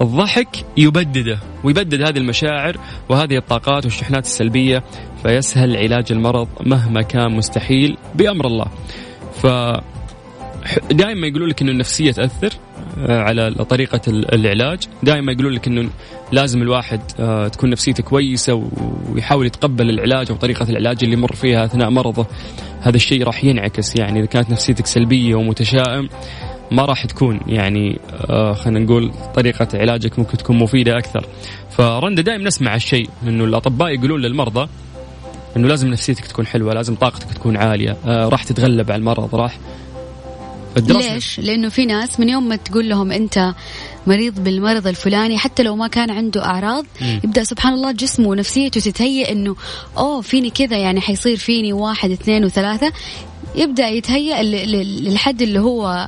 الضحك 0.01 0.65
يبدده 0.77 1.39
ويبدد 1.63 2.01
هذه 2.01 2.17
المشاعر 2.17 2.77
وهذه 3.09 3.37
الطاقات 3.37 3.85
والشحنات 3.85 4.25
السلبية 4.25 4.83
فيسهل 5.23 5.77
علاج 5.77 6.11
المرض 6.11 6.47
مهما 6.65 7.01
كان 7.01 7.31
مستحيل 7.31 7.97
بأمر 8.15 8.47
الله. 8.47 8.67
ف 9.41 9.47
دائما 10.91 11.27
يقولوا 11.27 11.47
لك 11.47 11.61
إنه 11.61 11.71
النفسية 11.71 12.11
تأثر 12.11 12.53
على 13.09 13.51
طريقة 13.51 14.01
العلاج. 14.07 14.79
دائما 15.03 15.31
يقولون 15.31 15.53
لك 15.53 15.67
إنه 15.67 15.89
لازم 16.31 16.61
الواحد 16.61 17.01
آه، 17.19 17.47
تكون 17.47 17.69
نفسيته 17.69 18.03
كويسة 18.03 18.69
ويحاول 19.13 19.45
يتقبل 19.45 19.89
العلاج 19.89 20.31
أو 20.31 20.37
طريقة 20.37 20.69
العلاج 20.69 20.97
اللي 21.03 21.13
يمر 21.13 21.33
فيها 21.33 21.65
أثناء 21.65 21.89
مرضه. 21.89 22.25
هذا 22.81 22.95
الشيء 22.95 23.23
راح 23.23 23.43
ينعكس 23.43 23.95
يعني 23.99 24.19
إذا 24.19 24.25
كانت 24.25 24.49
نفسيتك 24.49 24.85
سلبية 24.85 25.35
ومتشائم 25.35 26.09
ما 26.71 26.85
راح 26.85 27.05
تكون 27.05 27.39
يعني 27.47 27.99
آه 28.29 28.53
خلينا 28.53 28.79
نقول 28.79 29.11
طريقة 29.35 29.67
علاجك 29.73 30.19
ممكن 30.19 30.37
تكون 30.37 30.57
مفيدة 30.57 30.97
أكثر. 30.97 31.25
فرندا 31.69 32.21
دائما 32.21 32.43
نسمع 32.43 32.75
الشيء 32.75 33.09
أنه 33.27 33.43
الأطباء 33.43 33.89
يقولون 33.89 34.21
للمرضى 34.21 34.69
أنه 35.57 35.67
لازم 35.67 35.87
نفسيتك 35.87 36.25
تكون 36.25 36.45
حلوة 36.45 36.73
لازم 36.73 36.95
طاقتك 36.95 37.33
تكون 37.33 37.57
عالية 37.57 37.97
آه 38.05 38.29
راح 38.29 38.43
تتغلب 38.43 38.91
على 38.91 38.99
المرض 38.99 39.35
راح 39.35 39.57
ليش؟ 40.79 41.39
لأنه 41.39 41.69
في 41.69 41.85
ناس 41.85 42.19
من 42.19 42.29
يوم 42.29 42.49
ما 42.49 42.55
تقول 42.55 42.89
لهم 42.89 43.11
أنت 43.11 43.53
مريض 44.07 44.43
بالمرض 44.43 44.87
الفلاني 44.87 45.37
حتى 45.37 45.63
لو 45.63 45.75
ما 45.75 45.87
كان 45.87 46.11
عنده 46.11 46.45
أعراض 46.45 46.85
م. 47.01 47.19
يبدأ 47.23 47.43
سبحان 47.43 47.73
الله 47.73 47.91
جسمه 47.91 48.27
ونفسيته 48.27 48.79
تتهيأ 48.79 49.31
أنه 49.31 49.55
أوه 49.97 50.21
فيني 50.21 50.49
كذا 50.49 50.77
يعني 50.77 51.01
حيصير 51.01 51.37
فيني 51.37 51.73
واحد 51.73 52.11
اثنين 52.11 52.45
وثلاثة 52.45 52.91
يبدأ 53.55 53.87
يتهيأ 53.87 54.43
للحد 54.43 55.41
اللي 55.41 55.59
هو 55.59 56.07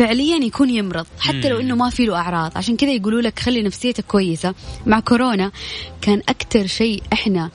فعليا 0.00 0.36
يكون 0.44 0.70
يمرض 0.70 1.06
حتى 1.18 1.48
لو 1.48 1.60
إنه 1.60 1.76
ما 1.76 1.90
في 1.90 2.06
له 2.06 2.16
أعراض. 2.16 2.52
عشان 2.56 2.76
كذا 2.76 2.90
يقولوا 2.92 3.20
لك 3.20 3.38
خلي 3.38 3.62
نفسيتك 3.62 4.04
كويسة. 4.04 4.54
مع 4.86 5.00
كورونا 5.00 5.52
كان 6.00 6.22
أكثر 6.28 6.66
شيء 6.66 7.02
إحنا 7.12 7.50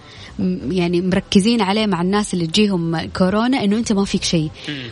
يعني 0.70 1.02
مركزين 1.02 1.62
عليه 1.62 1.86
مع 1.86 2.02
الناس 2.02 2.34
اللي 2.34 2.48
تجيهم 2.48 3.06
كورونا 3.06 3.64
إنه 3.64 3.78
أنت 3.78 3.94
ما 3.94 4.06
فيك 4.06 4.24
شيء. 4.24 4.50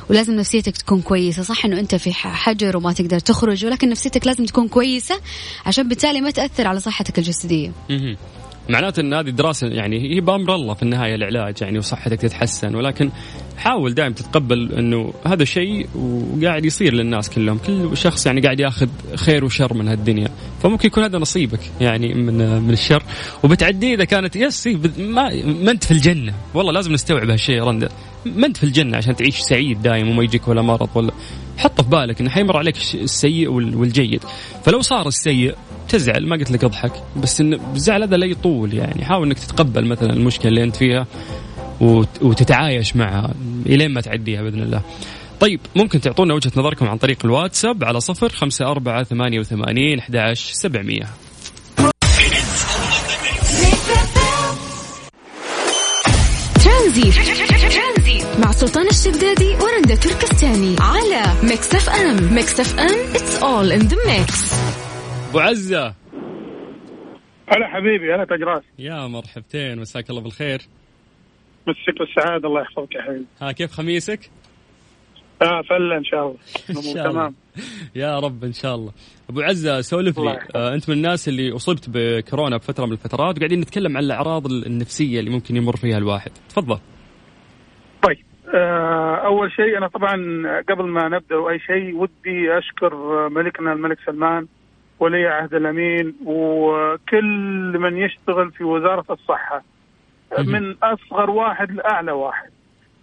ولازم 0.10 0.36
نفسيتك 0.36 0.78
تكون 0.78 1.02
كويسة. 1.02 1.44
صح 1.44 1.66
إنه 1.66 1.80
أنت 1.80 1.96
في 1.96 2.14
حجر 2.14 2.78
وما 2.78 2.94
تقدر 2.94 3.20
تخرج 3.20 3.66
ولكن 3.66 3.90
نفسيتك 3.90 4.28
لازم 4.28 4.46
تكون 4.46 4.68
كويسة 4.68 5.16
عشان 5.66 5.88
بالتالي 5.88 6.22
ما 6.22 6.32
تأثر 6.32 6.68
على 6.68 6.80
صحتك 6.80 7.20
الجسدية. 7.20 7.72
معناته 8.70 9.00
إن 9.00 9.14
هذه 9.14 9.28
الدراسه 9.28 9.68
يعني 9.68 10.16
هي 10.16 10.22
بامر 10.22 10.56
الله 10.56 10.74
في 10.74 10.84
النهاية 10.84 11.16
العلاج 11.16 11.62
يعني 11.62 11.78
وصحتك 11.78 12.22
تتحسن. 12.22 12.76
ولكن 12.76 13.12
حاول 13.58 13.94
دائما 13.94 14.16
تتقبل 14.16 14.72
إنه 14.72 15.14
هذا 15.28 15.44
شيء 15.44 15.88
وقاعد 15.96 16.66
يصير 16.66 16.94
للناس 16.94 17.30
كلهم. 17.30 17.58
كل 17.58 17.98
شخص 17.98 18.26
يعني 18.26 18.42
قاعد 18.42 18.60
ياخذ 18.60 18.88
خير 19.16 19.46
وشر 19.46 19.74
من 19.74 19.88
هالدنيا. 19.88 20.30
فممكن 20.64 20.88
يكون 20.88 21.04
هذا 21.04 21.18
نصيبك 21.18 21.60
يعني 21.82 22.14
من 22.14 22.62
من 22.62 22.74
الشر. 22.74 23.04
وبتعديه 23.44 23.96
إذا 23.96 24.04
كانت 24.04 24.36
يس 24.36 24.68
ما 24.98 25.44
ما 25.44 25.72
أنت 25.72 25.84
في 25.84 25.92
الجنة. 25.92 26.34
والله 26.54 26.72
لازم 26.72 26.94
نستوعب 26.94 27.30
هالشيء 27.30 27.64
رندا. 27.64 27.90
ما 28.26 28.48
أنت 28.48 28.58
في 28.58 28.64
الجنة 28.64 28.98
عشان 28.98 29.16
تعيش 29.16 29.40
سعيد 29.40 29.82
دايم 29.82 30.10
وما 30.10 30.24
يجيك 30.24 30.48
ولا 30.48 30.62
مرض 30.62 30.90
ولا. 30.96 31.12
حط 31.58 31.82
في 31.82 31.90
بالك 31.90 32.22
إنه 32.22 32.30
حيمر 32.30 32.58
عليك 32.58 32.76
السيء 32.94 33.50
والجيد. 33.50 34.24
فلو 34.64 34.82
صار 34.82 35.08
السيء 35.08 35.56
تزعل 35.90 36.28
ما 36.28 36.36
قلت 36.36 36.52
لك 36.52 36.64
أضحك. 36.64 36.92
بس 37.18 37.42
ان 37.42 37.60
الزعل 37.76 38.04
هذا 38.04 38.18
لا 38.18 38.26
يطول 38.26 38.74
يعني. 38.74 39.06
حاول 39.06 39.28
إنك 39.28 39.40
تتقبل 39.40 39.86
مثلا 39.86 40.14
المشكلة 40.14 40.50
اللي 40.50 40.64
أنت 40.64 40.76
فيها. 40.76 41.08
وتتعايش 42.22 42.96
معها 42.96 43.34
إلين 43.66 43.92
ما 43.92 44.02
تعديها 44.02 44.42
بإذن 44.42 44.62
الله. 44.62 44.82
طيب 45.40 45.60
ممكن 45.76 46.02
تعطونا 46.02 46.34
وجهة 46.34 46.52
نظركم 46.56 46.88
عن 46.88 46.98
طريق 46.98 47.18
الواتساب 47.26 47.84
على 47.84 48.00
صفر 48.00 48.30
خمسة 48.30 48.66
أربعة 48.72 49.04
ثمانية 49.04 49.40
وثمانين 49.40 50.00
أحد 50.00 50.16
عشر 50.16 50.54
سبعمية 50.54 51.06
ترانزيت 56.64 58.26
مع 58.40 58.52
سلطان 58.52 58.88
الشدادي 58.88 59.56
ورندا 59.56 59.96
تركستاني 59.96 60.76
على 60.80 61.24
Mix 61.44 61.76
FM. 61.76 62.34
Mix 62.34 62.60
FM 62.60 63.14
it's 63.14 63.44
all 63.44 63.82
in 63.82 63.88
the 63.90 63.96
mix. 63.96 64.54
أبو 65.30 65.40
عزة. 65.40 65.94
هلا 67.48 67.68
حبيبي 67.68 68.16
هلا 68.16 68.26
تاج 68.26 68.42
راسي 68.42 68.64
يا 68.80 69.08
مرحبتين 69.08 69.80
مساك 69.80 70.10
الله 70.10 70.22
بالخير. 70.22 70.62
مسك 71.68 72.00
بالسعاده 72.00 72.48
الله 72.48 72.62
يحفظك 72.62 72.96
يا 72.96 73.02
حبيبي. 73.02 73.26
ها 73.42 73.52
كيف 73.52 73.72
خميسك؟ 73.72 74.30
آه 75.42 75.62
فلة 75.62 75.98
إن 75.98 76.04
شاء 76.04 76.24
الله. 76.28 77.04
تمام. 77.12 77.36
يا 77.96 78.20
رب 78.20 78.44
إن 78.44 78.54
شاء 78.54 78.76
الله. 78.76 78.92
أبو 79.30 79.42
عزة 79.42 79.82
سولف 79.82 80.20
لي. 80.20 80.40
آه 80.56 80.74
أنت 80.74 80.90
من 80.90 80.96
الناس 80.96 81.28
اللي 81.28 81.56
أصبت 81.56 81.90
بكورونا 81.94 82.58
بفتره 82.58 82.86
من 82.86 82.92
الفترات 82.92 83.38
وقاعدين 83.38 83.60
نتكلم 83.60 83.98
عن 83.98 84.04
الأعراض 84.04 84.46
النفسية 84.48 85.20
اللي 85.20 85.30
ممكن 85.32 85.56
يمر 85.56 85.76
فيها 85.76 85.98
الواحد. 85.98 86.32
تفضل. 86.50 86.80
طيب. 88.04 88.18
آه 88.56 89.16
أول 89.16 89.52
شيء 89.52 89.78
أنا 89.78 89.88
طبعا 89.88 90.14
قبل 90.70 90.84
ما 90.88 91.08
نبدأ 91.10 91.50
أي 91.50 91.60
شيء 91.60 91.96
ودي 91.96 92.58
أشكر 92.58 92.96
ملكنا 93.30 93.74
الملك 93.74 93.98
سلمان 94.06 94.48
ولي 95.00 95.28
عهد 95.28 95.54
الأمين 95.54 96.16
وكل 96.26 97.78
من 97.80 97.98
يشتغل 97.98 98.52
في 98.52 98.64
وزارة 98.64 99.06
الصحة. 99.10 99.64
من 100.40 100.76
أصغر 100.84 101.30
واحد 101.30 101.72
لأعلى 101.72 102.12
واحد. 102.12 102.50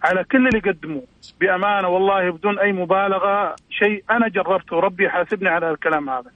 على 0.03 0.23
كل 0.23 0.47
اللي 0.47 0.59
قدموه 0.59 1.03
بأمانة 1.39 1.87
والله 1.87 2.29
بدون 2.29 2.59
أي 2.59 2.71
مبالغة 2.71 3.55
شيء 3.69 4.03
أنا 4.11 4.27
جربته. 4.27 4.75
وربي 4.75 5.05
يحاسبني 5.05 5.49
على 5.49 5.71
الكلام 5.71 6.09
هذا. 6.09 6.31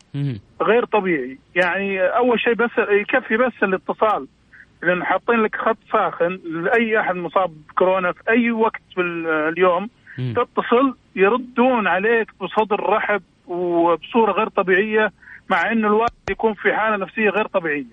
غير 0.61 0.85
طبيعي. 0.85 1.37
يعني 1.55 2.01
أول 2.01 2.39
شيء 2.39 2.53
بس 2.53 2.71
يكفي 2.77 3.37
بس 3.37 3.53
الاتصال. 3.63 4.27
لأن 4.83 5.03
حاطين 5.03 5.39
لك 5.39 5.55
خط 5.55 5.77
ساخن 5.91 6.39
لأي 6.45 6.99
أحد 6.99 7.15
مصاب 7.15 7.51
بكورونا 7.69 8.11
في 8.11 8.19
أي 8.29 8.51
وقت 8.51 8.81
في 8.95 9.01
اليوم 9.53 9.89
تتصل 10.35 10.95
يردون 11.15 11.87
عليك 11.87 12.31
بصدر 12.41 12.79
رحب 12.79 13.21
وبصورة 13.47 14.31
غير 14.31 14.49
طبيعية 14.49 15.11
مع 15.49 15.71
إنه 15.71 15.87
الواحد 15.87 16.11
يكون 16.29 16.53
في 16.53 16.73
حالة 16.73 16.95
نفسية 16.97 17.29
غير 17.29 17.47
طبيعية. 17.47 17.83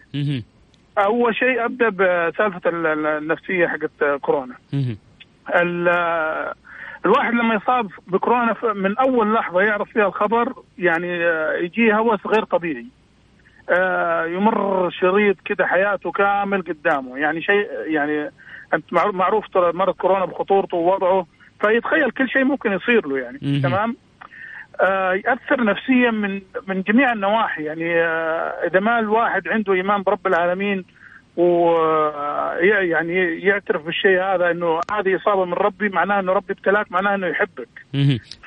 أول 0.99 1.35
شيء 1.35 1.65
أبدأ 1.65 1.89
بسالفة 1.89 2.61
النفسية 2.67 3.67
حقت 3.67 4.21
كورونا. 4.21 4.55
الواحد 7.07 7.35
لما 7.35 7.55
يصاب 7.55 7.91
بكورونا 8.07 8.57
من 8.75 8.99
أول 8.99 9.35
لحظة 9.35 9.61
يعرف 9.61 9.89
فيها 9.89 10.07
الخبر 10.07 10.53
يعني 10.79 11.25
آه، 11.25 11.53
يجيه 11.53 11.99
هوس 11.99 12.27
غير 12.27 12.45
طبيعي. 12.45 12.87
آه، 13.71 14.25
يمر 14.25 14.91
شريط 14.91 15.37
كده 15.45 15.67
حياته 15.67 16.11
كامل 16.11 16.63
قدامه. 16.63 17.19
يعني 17.19 17.43
شيء 17.43 17.69
يعني 17.87 18.31
أنت 18.75 18.93
معروف 18.93 19.49
ترى 19.49 19.73
مرض 19.73 19.95
كورونا 19.95 20.25
بخطورته 20.25 20.77
ووضعه 20.77 21.27
فيتخيل 21.61 22.11
كل 22.11 22.29
شيء 22.29 22.45
ممكن 22.45 22.73
يصير 22.73 23.07
له 23.07 23.19
يعني. 23.19 23.39
تمام؟ 23.63 23.97
يأثر 25.25 25.65
نفسيا 25.65 26.11
من 26.11 26.41
من 26.67 26.83
جميع 26.83 27.13
النواحي. 27.13 27.65
يعني 27.65 28.03
آه، 28.03 28.67
إذا 28.67 28.81
ما 28.81 28.99
الواحد 28.99 29.49
عنده 29.49 29.73
إيمان 29.73 30.03
برب 30.03 30.27
العالمين 30.27 30.85
ويعني 31.37 33.15
يعترف 33.41 33.85
بالشيء 33.85 34.23
هذا 34.23 34.51
إنه 34.51 34.81
هذه 34.93 35.17
إصابة 35.17 35.45
من 35.45 35.53
ربي 35.53 35.89
معناه 35.89 36.21
إنه 36.21 36.33
ربي 36.33 36.53
ابتلاك 36.53 36.93
معناه 36.93 37.15
إنه 37.15 37.27
يحبك. 37.27 37.69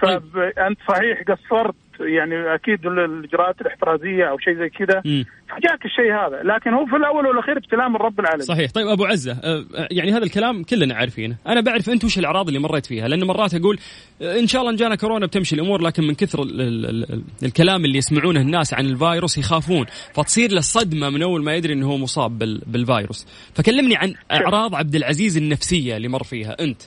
فانت 0.01 0.79
صحيح 0.87 1.21
قصرت 1.27 1.75
يعني 1.99 2.55
أكيد 2.55 2.85
الإجراءات 2.85 3.61
الإحترازية 3.61 4.25
أو 4.29 4.37
شيء 4.39 4.53
زي 4.53 4.69
كذا. 4.69 5.01
فجاك 5.49 5.85
الشيء 5.85 6.13
هذا. 6.13 6.43
لكن 6.43 6.73
هو 6.73 6.85
في 6.85 6.95
الأول 6.95 7.27
والأخير 7.27 7.57
ابتلاء 7.57 7.89
من 7.89 7.95
رب 7.95 8.19
العالمين. 8.19 8.45
صحيح. 8.45 8.71
طيب 8.71 8.87
أبو 8.87 9.05
عزة 9.05 9.31
أه، 9.31 9.65
يعني 9.91 10.11
هذا 10.11 10.23
الكلام 10.23 10.63
كلنا 10.63 10.95
عارفينه. 10.95 11.35
أنا 11.47 11.61
بعرف 11.61 11.89
أنت 11.89 12.03
وش 12.03 12.19
الأعراض 12.19 12.47
اللي 12.47 12.59
مريت 12.59 12.85
فيها 12.85 13.07
لأن 13.07 13.23
مرات 13.23 13.53
أقول 13.53 13.77
أه، 14.21 14.39
إن 14.39 14.47
شاء 14.47 14.61
الله 14.61 14.71
إن 14.71 14.77
جانا 14.77 14.95
كورونا 14.95 15.25
بتمشي 15.25 15.55
الأمور 15.55 15.81
لكن 15.81 16.03
من 16.03 16.15
كثر 16.15 16.41
ال 16.43 16.61
ال 16.61 16.85
ال 16.85 17.21
الكلام 17.43 17.85
اللي 17.85 17.97
يسمعونه 17.97 18.41
الناس 18.41 18.73
عن 18.73 18.85
الفيروس 18.85 19.37
يخافون. 19.37 19.85
فتصير 20.13 20.51
له 20.51 20.61
صدمة 20.61 21.09
من 21.09 21.23
أول 21.23 21.43
ما 21.43 21.55
يدري 21.55 21.73
إنه 21.73 21.87
هو 21.87 21.97
مصاب 21.97 22.37
بالفيروس. 22.67 23.25
فكلمني 23.55 23.95
عن 23.95 24.13
أعراض 24.31 24.75
عبد 24.75 24.95
العزيز 24.95 25.37
النفسية 25.37 25.97
اللي 25.97 26.07
مر 26.07 26.23
فيها. 26.23 26.55
أنت. 26.59 26.81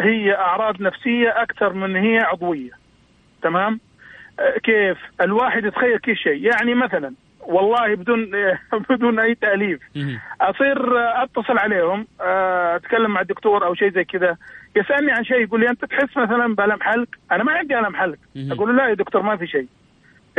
هي 0.00 0.34
أعراض 0.34 0.74
نفسية 0.80 1.42
أكثر 1.42 1.72
من 1.72 1.96
هي 1.96 2.18
عضوية. 2.18 2.70
تمام؟ 3.42 3.80
كيف؟ 4.64 4.98
الواحد 5.20 5.64
يتخيل 5.64 5.98
كل 5.98 6.16
شيء. 6.16 6.36
يعني 6.46 6.74
مثلا 6.74 7.12
والله 7.40 7.94
بدون 7.94 8.30
بدون 8.90 9.18
أي 9.18 9.34
تأليف. 9.34 9.80
أصير 10.40 10.98
أتصل 11.22 11.58
عليهم 11.58 12.06
آه، 12.20 12.76
أتكلم 12.76 13.10
مع 13.10 13.20
الدكتور 13.20 13.66
أو 13.66 13.74
شيء 13.74 13.90
زي 13.92 14.04
كذا. 14.04 14.36
يسألني 14.76 15.12
عن 15.12 15.24
شيء 15.24 15.40
يقول 15.40 15.60
لي 15.60 15.68
أنت 15.70 15.84
تحس 15.84 16.16
مثلا 16.16 16.54
بألم 16.54 16.82
حلق؟ 16.82 17.08
أنا 17.32 17.44
ما 17.44 17.52
عندي 17.52 17.78
ألم 17.78 17.96
حلق. 17.96 18.16
أقول 18.52 18.68
له 18.70 18.76
لا 18.76 18.88
يا 18.88 18.94
دكتور 18.94 19.22
ما 19.22 19.36
في 19.36 19.46
شيء. 19.46 19.66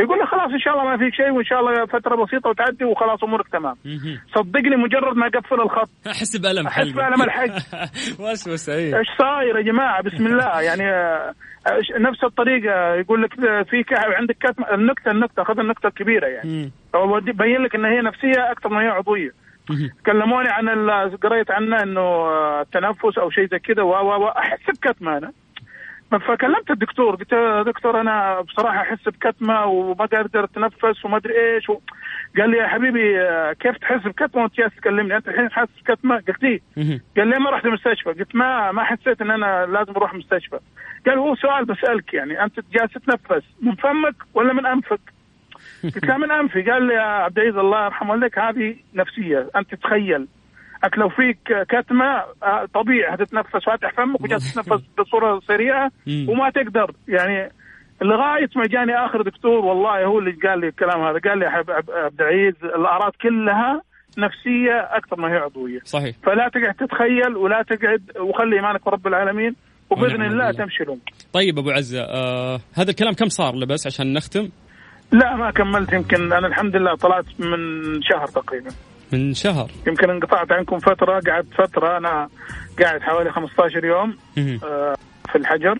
يقول 0.00 0.18
لي 0.18 0.26
خلاص 0.26 0.52
إن 0.52 0.58
شاء 0.58 0.72
الله 0.74 0.84
ما 0.84 0.96
فيك 0.96 1.14
شيء 1.14 1.30
وإن 1.30 1.44
شاء 1.44 1.60
الله 1.60 1.86
فترة 1.86 2.24
بسيطة 2.24 2.50
وتعدي 2.50 2.84
وخلاص 2.84 3.24
أمورك 3.24 3.48
تمام. 3.48 3.76
صدقني 4.34 4.76
مجرد 4.76 5.16
ما 5.16 5.26
اقفل 5.26 5.60
الخط. 5.60 5.90
أحس 6.14 6.36
بألم 6.36 6.66
أحس 6.66 6.76
حلق 6.76 6.94
بألم 6.94 7.22
الحلق. 7.22 7.54
وسوسه 8.20 8.74
اي 8.74 8.98
إيش 8.98 9.06
صاير 9.18 9.56
يا 9.56 9.62
جماعة؟ 9.62 10.02
بسم 10.02 10.26
الله. 10.26 10.60
يعني 10.60 10.90
آه، 10.90 11.34
نفس 11.98 12.24
الطريقة. 12.24 12.94
يقول 12.94 13.22
لك 13.22 13.34
في 13.70 13.84
عندك 13.92 14.36
كتم 14.40 14.64
النكته 14.74 15.10
النكتة. 15.10 15.44
خذ 15.44 15.58
النكتة 15.58 15.86
الكبيرة 15.86 16.26
يعني. 16.26 16.72
بين 17.32 17.62
لك 17.62 17.74
إن 17.74 17.84
هي 17.84 18.00
نفسية 18.00 18.50
أكثر 18.50 18.68
من 18.68 18.80
هي 18.82 18.88
عضوية. 18.88 19.30
كلموني 20.06 20.48
عن 20.48 20.68
قريت 21.22 21.50
عنه 21.50 21.82
إنه 21.82 22.00
آه، 22.00 22.60
التنفس 22.60 23.18
أو 23.18 23.30
شيء 23.30 23.48
زي 23.48 23.58
كذا 23.58 23.82
و 23.82 23.90
و 23.90 24.24
و 24.24 24.28
أحس 24.28 24.78
بكتمة 24.78 25.18
أنا. 25.18 25.32
فكلمت 26.10 26.70
الدكتور 26.70 27.14
قلت 27.14 27.32
له 27.32 27.62
دكتور 27.62 28.00
أنا 28.00 28.40
بصراحة 28.40 28.80
أحس 28.80 29.08
بكتمة 29.08 29.64
وما 29.64 30.04
قادر 30.06 30.44
أتنفس 30.44 31.04
وما 31.04 31.16
أدري 31.16 31.54
إيش 31.54 31.70
و... 31.70 31.80
قال 32.38 32.50
لي 32.50 32.56
يا 32.56 32.66
حبيبي 32.66 33.18
كيف 33.60 33.76
تحس 33.78 34.02
بكتمة 34.06 34.42
وأنت 34.42 34.54
جالس 34.56 34.74
تكلمني؟ 34.76 35.16
أنت 35.16 35.28
الحين 35.28 35.50
حاسس 35.50 35.70
بكتمة؟ 35.84 36.16
قلت 36.16 36.62
مهم. 36.76 37.00
قال 37.16 37.28
لي 37.28 37.38
ما 37.38 37.50
رحت 37.50 37.64
المستشفى. 37.66 38.10
قلت 38.10 38.34
ما 38.34 38.72
ما 38.72 38.84
حسيت 38.84 39.20
إن 39.20 39.30
أنا 39.30 39.66
لازم 39.66 39.92
أروح 39.96 40.14
مستشفى 40.14 40.58
قال 41.06 41.18
هو 41.18 41.34
سؤال 41.34 41.64
بسألك 41.64 42.14
يعني 42.14 42.44
أنت 42.44 42.60
جالس 42.72 42.92
تتنفس 42.92 43.44
من 43.62 43.74
فمك 43.74 44.14
ولا 44.34 44.52
من 44.52 44.66
أنفك؟ 44.66 45.00
قلت 45.94 46.06
له 46.06 46.16
من 46.16 46.30
أنفي. 46.30 46.62
قال 46.62 46.82
لي 46.82 46.94
يا 46.94 47.00
عبد 47.00 47.38
العزيز 47.38 47.56
الله 47.58 47.84
يرحم 47.84 48.10
والديك 48.10 48.38
هذه 48.38 48.76
نفسية. 48.94 49.50
أنت 49.56 49.74
تخيل. 49.74 50.26
لو 50.96 51.08
فيك 51.08 51.38
كتمة 51.68 52.04
آه، 52.42 52.68
طبيعي 52.74 53.14
هتتنفس 53.14 53.64
فاتح 53.66 53.92
فمك 53.96 54.20
وجالس 54.20 54.54
تتنفس 54.54 54.82
بصورة 54.98 55.40
سريعة. 55.48 55.90
وما 56.28 56.50
تقدر. 56.50 56.92
يعني 57.08 57.50
لغاية 58.02 58.48
ما 58.56 58.66
جاني 58.66 59.06
آخر 59.06 59.22
دكتور 59.22 59.64
والله 59.64 60.04
هو 60.04 60.18
اللي 60.18 60.30
قال 60.48 60.60
لي 60.60 60.68
الكلام 60.68 61.00
هذا. 61.02 61.18
قال 61.18 61.38
لي 61.38 61.46
عبد 61.46 62.20
العزيز 62.20 62.54
الأعراض 62.64 63.12
كلها 63.22 63.82
نفسية 64.18 64.96
أكثر 64.96 65.20
ما 65.20 65.28
هي 65.32 65.36
عضوية. 65.36 65.80
صحيح. 65.84 66.16
فلا 66.22 66.48
تقعد 66.48 66.74
تتخيل 66.74 67.36
ولا 67.36 67.62
تقعد 67.62 68.02
وخلي 68.20 68.56
إيمانك 68.56 68.84
برب 68.84 69.06
العالمين 69.06 69.54
وبإذن 69.90 70.22
الله 70.22 70.28
بالله. 70.28 70.52
تمشي 70.52 70.82
الأمور. 70.82 71.00
طيب 71.32 71.58
أبو 71.58 71.70
عزة 71.70 72.00
آه 72.00 72.60
هذا 72.74 72.90
الكلام 72.90 73.12
كم 73.12 73.28
صار 73.28 73.54
له 73.54 73.66
بس 73.66 73.86
عشان 73.86 74.12
نختم؟ 74.12 74.48
لا 75.12 75.36
ما 75.36 75.50
كملت 75.50 75.92
يمكن 75.92 76.32
أنا 76.32 76.46
الحمد 76.46 76.76
لله 76.76 76.94
طلعت 76.94 77.24
من 77.38 77.58
شهر 78.02 78.26
تقريبا. 78.26 78.70
من 79.12 79.34
شهر 79.34 79.70
يمكن 79.86 80.10
انقطعت 80.10 80.52
عنكم 80.52 80.78
فترة 80.78 81.20
قعدت 81.26 81.54
فترة 81.58 81.96
أنا 81.96 82.28
قاعد 82.82 83.00
حوالي 83.02 83.32
15 83.32 83.84
يوم. 83.84 84.16
آه، 84.64 84.96
في 85.32 85.38
الحجر 85.38 85.78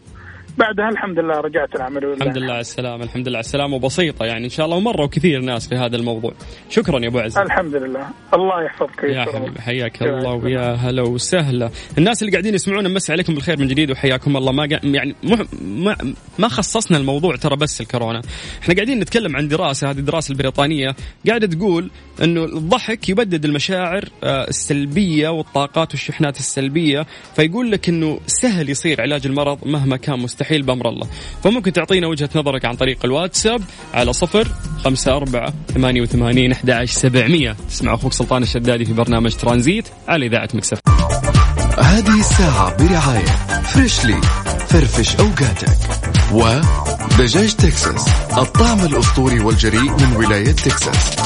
بعدها 0.59 0.89
الحمد 0.89 1.19
لله 1.19 1.41
رجعت 1.41 1.75
العمل 1.77 2.05
ولله 2.05 2.23
الحمد 2.23 2.39
لله 2.39 2.53
على 2.53 2.61
السلامة 2.61 3.05
الحمد 3.05 3.29
لله 3.29 3.37
على 3.37 3.45
السلامة 3.45 3.77
وبسيطة 3.77 4.25
يعني 4.25 4.45
إن 4.45 4.51
شاء 4.51 4.67
الله 4.67 4.77
ومروا 4.77 5.07
كثير 5.07 5.41
ناس 5.41 5.69
في 5.69 5.75
هذا 5.75 5.97
الموضوع 5.97 6.33
شكرا 6.71 7.01
يا 7.01 7.09
أبو 7.09 7.19
عز 7.19 7.39
الحمد 7.39 7.75
لله 7.75 8.07
الله 8.35 8.63
يحفظك 8.63 9.05
يا 9.05 9.25
حبيبي. 9.25 9.61
حياك 9.61 10.01
يا 10.01 10.07
الله. 10.07 10.35
ويا 10.35 10.75
هلا 10.75 11.03
وسهلا 11.03 11.71
الناس 11.99 12.23
اللي 12.23 12.33
قاعدين 12.33 12.55
يسمعونا 12.55 12.89
مسي 12.89 13.13
عليكم 13.13 13.35
بالخير 13.35 13.59
من 13.59 13.69
جديد 13.69 13.91
وحياكم 13.91 14.37
الله 14.37 14.53
ما. 14.53 14.69
يعني. 14.83 15.15
ما... 15.63 15.97
ما 16.39 16.49
خصصنا 16.49 16.99
الموضوع 16.99 17.37
ترى 17.37 17.57
بس 17.57 17.81
الكورونا 17.81 18.21
إحنا 18.63 18.75
قاعدين 18.75 19.01
نتكلم 19.01 19.37
عن 19.37 19.49
دراسة 19.49 19.91
هذه 19.91 19.99
الدراسة 19.99 20.33
البريطانية 20.33 20.95
قاعدة 21.29 21.47
تقول 21.47 21.91
إنه 22.23 22.45
الضحك 22.45 23.09
يبدد 23.09 23.45
المشاعر 23.45 24.05
آه، 24.25 24.49
السلبية 24.49 25.29
والطاقات 25.29 25.92
والشحنات 25.92 26.38
السلبية 26.38 27.07
فيقول 27.35 27.71
لك 27.71 27.88
إنه 27.88 28.21
سهل 28.27 28.71
يصير 28.71 29.01
علاج 29.01 29.27
المرض 29.27 29.59
مهما 29.66 29.97
كان 29.97 30.19
مستحيل 30.19 30.45
بأمر 30.52 30.88
الله. 30.88 31.06
فممكن 31.44 31.72
تعطينا 31.72 32.06
وجهة 32.06 32.28
نظرك 32.35 32.64
عن 32.64 32.74
طريق 32.74 32.98
الواتساب 33.04 33.62
على 33.94 34.12
صفر 34.12 34.48
خمسة 34.85 35.16
أربعة 35.16 35.52
ثمانية 35.74 36.00
وثمانين 36.00 36.52
أحد 36.52 36.70
عشر 36.70 36.92
سبعمية. 36.92 37.56
تسمع 37.68 37.94
أخوك 37.94 38.12
سلطان 38.12 38.42
الشدادي 38.42 38.85
في 38.85 38.92
برنامج 38.92 39.35
ترانزيت 39.35 39.85
على 40.09 40.26
إذاعة 40.26 40.48
مكسف. 40.54 40.78
هذه 41.78 42.20
الساعة 42.20 42.76
برعاية 42.76 43.26
Freshly 43.62 44.20
فرفش 44.68 45.16
أوقاتك. 45.16 45.78
ودجاج 46.32 47.54
تكساس 47.54 48.09
الطعم 48.38 48.85
الأسطوري 48.85 49.40
والجريء 49.40 49.90
من 49.90 50.16
ولاية 50.16 50.52
تكساس 50.52 51.16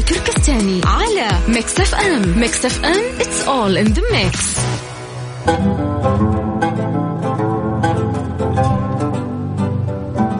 تركستاني 0.00 0.80
على 0.84 1.28
Mix 1.48 1.80
FM 1.80 2.38
Mix 2.38 2.64
FM 2.64 3.18
it's 3.18 3.46
all 3.46 3.76
in 3.76 3.92
the 3.94 4.02
mix. 4.12 4.60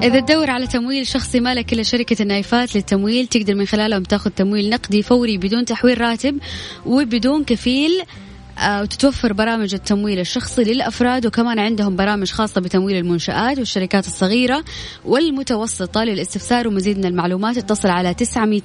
إذا 0.03 0.21
تدور 0.21 0.51
على 0.51 0.67
تمويل 0.67 1.07
شخصي 1.07 1.41
مالك 1.41 1.73
إلا 1.73 1.83
شركة 1.83 2.23
النايفات 2.23 2.75
للتمويل 2.75 3.27
تقدر 3.27 3.55
من 3.55 3.67
خلالهم 3.67 4.03
تاخذ 4.03 4.31
تمويل 4.31 4.71
نقدي 4.71 5.03
فوري 5.03 5.39
بدون 5.39 5.65
تحويل 5.65 6.01
راتب 6.01 6.39
وبدون 6.87 7.45
كفيل 7.45 8.03
وتتوفر 8.65 9.33
برامج 9.33 9.75
التمويل 9.75 10.19
الشخصي 10.19 10.65
للأفراد 10.65 11.27
وكمان 11.27 11.59
عندهم 11.59 11.97
برامج 11.97 12.31
خاصة 12.31 12.61
بتمويل 12.61 12.97
المنشآت 12.97 13.59
والشركات 13.59 14.07
الصغيرة 14.07 14.65
والمتوسطة 15.05 16.05
للاستفسار 16.05 16.69
ومزيد 16.69 16.99
من 16.99 17.05
المعلومات. 17.05 17.59
اتصل 17.59 17.89
على 17.89 18.15
900 18.15 18.61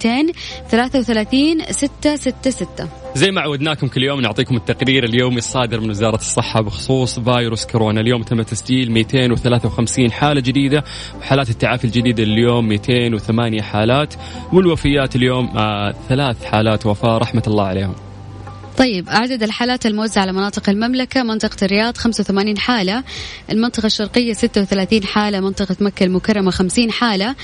33 0.69 1.61
666 1.71 2.89
زي 3.15 3.31
ما 3.31 3.41
عودناكم 3.41 3.87
كل 3.87 4.03
يوم 4.03 4.21
نعطيكم 4.21 4.55
التقرير 4.55 5.03
اليومي 5.03 5.37
الصادر 5.37 5.79
من 5.79 5.89
وزارة 5.89 6.15
الصحة 6.15 6.61
بخصوص 6.61 7.19
فيروس 7.19 7.65
كورونا. 7.65 8.01
اليوم 8.01 8.23
تم 8.23 8.41
تسجيل 8.41 8.91
253 8.91 10.11
حالة 10.11 10.41
جديدة 10.41 10.83
وحالات 11.19 11.49
التعافي 11.49 11.85
الجديدة 11.85 12.23
اليوم 12.23 12.67
208 12.67 13.61
حالات 13.61 14.13
والوفيات 14.53 15.15
اليوم 15.15 15.57
آه 15.57 15.95
ثلاث 16.09 16.43
حالات 16.43 16.85
وفاة. 16.85 17.17
رحمة 17.17 17.43
الله 17.47 17.63
عليهم. 17.63 18.14
طيب 18.77 19.09
عدد 19.09 19.43
الحالات 19.43 19.85
الموزعة 19.85 20.21
على 20.21 20.31
مناطق 20.31 20.69
المملكة. 20.69 21.23
منطقة 21.23 21.65
الرياض 21.65 21.97
85 21.97 22.57
حالة. 22.57 23.03
المنطقة 23.51 23.85
الشرقية 23.85 24.33
36 24.33 25.03
حالة. 25.03 25.39
منطقة 25.39 25.75
مكة 25.79 26.03
المكرمة 26.03 26.51
50 26.51 26.91
حالة. 26.91 27.35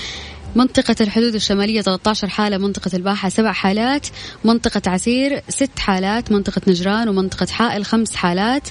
منطقة 0.56 0.96
الحدود 1.00 1.34
الشمالية 1.34 1.80
13 1.80 2.28
حالة 2.28 2.58
منطقة 2.58 2.90
الباحة 2.94 3.28
7 3.28 3.52
حالات 3.52 4.06
منطقة 4.44 4.82
عسير 4.86 5.42
6 5.48 5.78
حالات 5.78 6.32
منطقة 6.32 6.62
نجران 6.66 7.08
ومنطقة 7.08 7.46
حائل 7.46 7.84
5 7.84 8.16
حالات. 8.16 8.68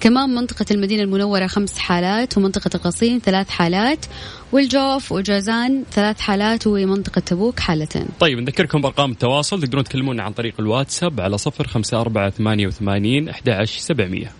كمان 0.00 0.34
منطقة 0.34 0.66
المدينة 0.70 1.02
المنورة 1.02 1.46
5 1.46 1.78
حالات 1.78 2.38
ومنطقة 2.38 2.70
القصيم 2.74 3.20
3 3.24 3.50
حالات. 3.50 4.06
والجوف 4.52 5.12
وجازان 5.12 5.84
3 5.92 6.20
حالات 6.20 6.66
ومنطقة 6.66 7.20
تبوك 7.20 7.60
حالتين. 7.60 8.06
طيب 8.20 8.38
نذكركم 8.38 8.80
بأرقام 8.80 9.10
التواصل. 9.10 9.60
تقدرون 9.60 9.84
تكلمونا 9.84 10.22
عن 10.22 10.32
طريق 10.32 10.54
الواتساب 10.60 11.20
على 11.20 11.38
صفر 11.38 11.66
خمسة 11.66 12.00
أربعة 12.00 12.30
ثمانية 12.30 12.66
وثمانين 12.66 13.28
أحد 13.28 13.48
عشر 13.48 13.78
سبعمية. 13.78 14.32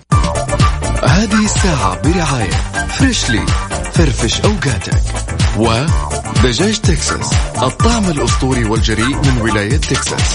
هذه 1.03 1.45
الساعة 1.45 2.03
برعاية 2.03 2.87
فريشلي 2.89 3.47
فرفش 3.93 4.41
أوقاتك. 4.41 5.24
ودجاج 5.59 6.81
تكساس 6.81 7.33
الطعم 7.63 8.11
الأسطوري 8.11 8.65
والجريء 8.65 9.17
من 9.17 9.41
ولاية 9.41 9.77
تكساس 9.77 10.35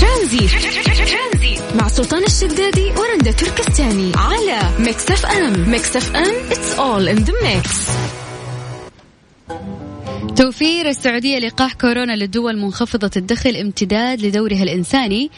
ترانزيت. 0.00 0.50
مع 1.74 1.88
سلطان 1.88 2.24
الشدادي 2.24 2.92
ورندا 2.92 3.32
تركستاني 3.32 4.12
على 4.16 4.60
Mix 4.78 5.10
FM 5.10 5.70
Mix 5.70 5.96
FM 5.96 6.34
it's 6.50 6.78
all 6.78 7.08
in 7.08 7.24
the 7.24 7.32
mix. 7.42 7.90
توفير 10.40 10.88
السعودية 10.88 11.38
لقاح 11.38 11.72
كورونا 11.72 12.16
للدول 12.16 12.56
منخفضة 12.58 13.10
الدخل 13.16 13.56
امتداد 13.56 14.20
لدورها 14.20 14.62
الإنساني 14.62 15.30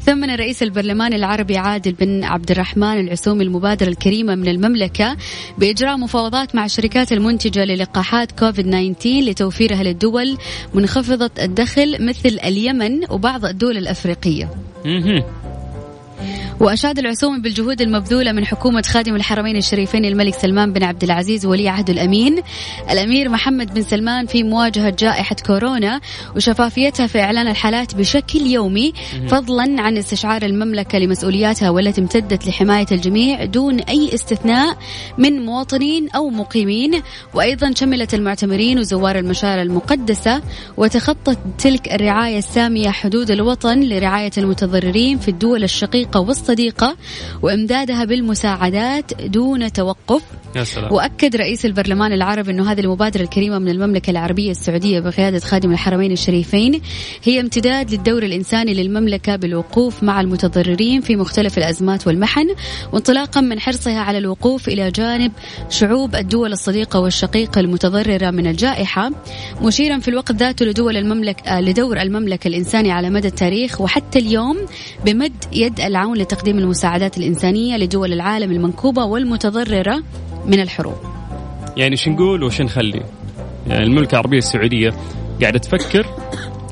ثمن 0.00 0.30
رئيس 0.30 0.62
البرلمان 0.62 1.12
العربي 1.12 1.56
عادل 1.56 1.92
بن 1.92 2.24
عبد 2.24 2.50
الرحمن 2.50 3.00
العسومي 3.00 3.44
المبادرة 3.44 3.88
الكريمة 3.88 4.34
من 4.34 4.48
المملكة 4.48 5.16
بإجراء 5.58 5.96
مفاوضات 5.96 6.54
مع 6.54 6.64
الشركات 6.64 7.12
المنتجة 7.12 7.64
للقاحات 7.64 8.32
كوفيد 8.32 8.66
19 8.70 9.20
لتوفيرها 9.20 9.82
للدول 9.82 10.38
منخفضة 10.74 11.30
الدخل 11.38 12.06
مثل 12.06 12.38
اليمن 12.44 13.00
وبعض 13.10 13.44
الدول 13.44 13.76
الأفريقية. 13.76 14.50
وأشاد 16.60 16.98
العصومي 16.98 17.38
بالجهود 17.38 17.80
المبذولة 17.80 18.32
من 18.32 18.46
حكومة 18.46 18.82
خادم 18.82 19.16
الحرمين 19.16 19.56
الشريفين 19.56 20.04
الملك 20.04 20.34
سلمان 20.34 20.72
بن 20.72 20.82
عبد 20.82 21.04
العزيز 21.04 21.46
ولي 21.46 21.68
عهده 21.68 21.92
الأمين. 21.92 22.42
الأمير 22.90 23.28
محمد 23.28 23.74
بن 23.74 23.82
سلمان 23.82 24.26
في 24.26 24.42
مواجهة 24.42 24.94
جائحة 24.98 25.36
كورونا 25.46 26.00
وشفافيتها 26.36 27.06
في 27.06 27.20
إعلان 27.20 27.48
الحالات 27.48 27.94
بشكل 27.94 28.40
يومي 28.40 28.92
فضلا 29.28 29.82
عن 29.82 29.96
استشعار 29.96 30.42
المملكة 30.42 30.98
لمسؤولياتها 30.98 31.70
والتي 31.70 32.00
امتدت 32.00 32.46
لحماية 32.46 32.86
الجميع 32.92 33.44
دون 33.44 33.80
أي 33.80 34.14
استثناء 34.14 34.78
من 35.18 35.44
مواطنين 35.46 36.08
أو 36.10 36.30
مقيمين. 36.30 37.02
وأيضا 37.34 37.72
شملت 37.74 38.14
المعتمرين 38.14 38.78
وزوار 38.78 39.18
المشاعر 39.18 39.62
المقدسة 39.62 40.42
وتخطت 40.76 41.38
تلك 41.58 41.92
الرعاية 41.92 42.38
السامية 42.38 42.90
حدود 42.90 43.30
الوطن 43.30 43.80
لرعاية 43.80 44.30
المتضررين 44.38 45.18
في 45.18 45.28
الدول 45.28 45.64
الشقيقة 45.64 46.20
والصديقة 46.50 46.96
وإمدادها 47.42 48.04
بالمساعدات 48.04 49.22
دون 49.22 49.72
توقف. 49.72 50.22
يا 50.56 50.64
سلام. 50.64 50.92
وأكد 50.92 51.36
رئيس 51.36 51.66
البرلمان 51.66 52.12
العربي 52.12 52.50
إنه 52.50 52.72
هذه 52.72 52.80
المبادرة 52.80 53.22
الكريمة 53.22 53.58
من 53.58 53.68
المملكة 53.68 54.10
العربية 54.10 54.50
السعودية 54.50 55.00
بقيادة 55.00 55.38
خادم 55.38 55.72
الحرمين 55.72 56.12
الشريفين 56.12 56.80
هي 57.24 57.40
امتداد 57.40 57.90
للدور 57.90 58.22
الإنساني 58.22 58.74
للمملكة 58.74 59.36
بالوقوف 59.36 60.02
مع 60.02 60.20
المتضررين 60.20 61.00
في 61.00 61.16
مختلف 61.16 61.58
الأزمات 61.58 62.06
والمحن 62.06 62.46
وانطلاقا 62.92 63.40
من 63.40 63.60
حرصها 63.60 64.00
على 64.00 64.18
الوقوف 64.18 64.68
إلى 64.68 64.90
جانب 64.90 65.32
شعوب 65.68 66.14
الدول 66.14 66.52
الصديقة 66.52 67.00
والشقيقة 67.00 67.60
المتضررة 67.60 68.30
من 68.30 68.46
الجائحة. 68.46 69.10
مشيرا 69.62 69.98
في 69.98 70.08
الوقت 70.08 70.32
ذاته 70.32 70.66
لدول 70.66 70.96
المملكه 70.96 71.60
لدور 71.60 72.00
المملكة 72.02 72.48
الإنساني 72.48 72.92
على 72.92 73.10
مدى 73.10 73.28
التاريخ 73.28 73.80
وحتى 73.80 74.18
اليوم 74.18 74.56
بمد 75.04 75.44
يد 75.52 75.80
العون 75.80 76.18
لتقديم 76.18 76.39
المساعدات 76.48 77.18
الإنسانية 77.18 77.76
لدول 77.76 78.12
العالم 78.12 78.52
المنكوبة 78.52 79.04
والمتضررة 79.04 80.02
من 80.46 80.60
الحروب. 80.60 80.96
يعني 81.76 81.96
شو 81.96 82.10
نقول 82.10 82.42
وش 82.42 82.60
نخلي؟ 82.60 83.02
يعني 83.66 83.84
المملكة 83.84 84.12
العربية 84.12 84.38
السعودية 84.38 84.90
قاعدة 85.40 85.58
تفكر 85.58 86.06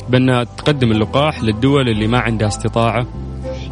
بأنها 0.08 0.44
تقدم 0.44 0.90
اللقاح 0.90 1.42
للدول 1.42 1.88
اللي 1.88 2.06
ما 2.06 2.18
عندها 2.18 2.48
استطاعة. 2.48 3.06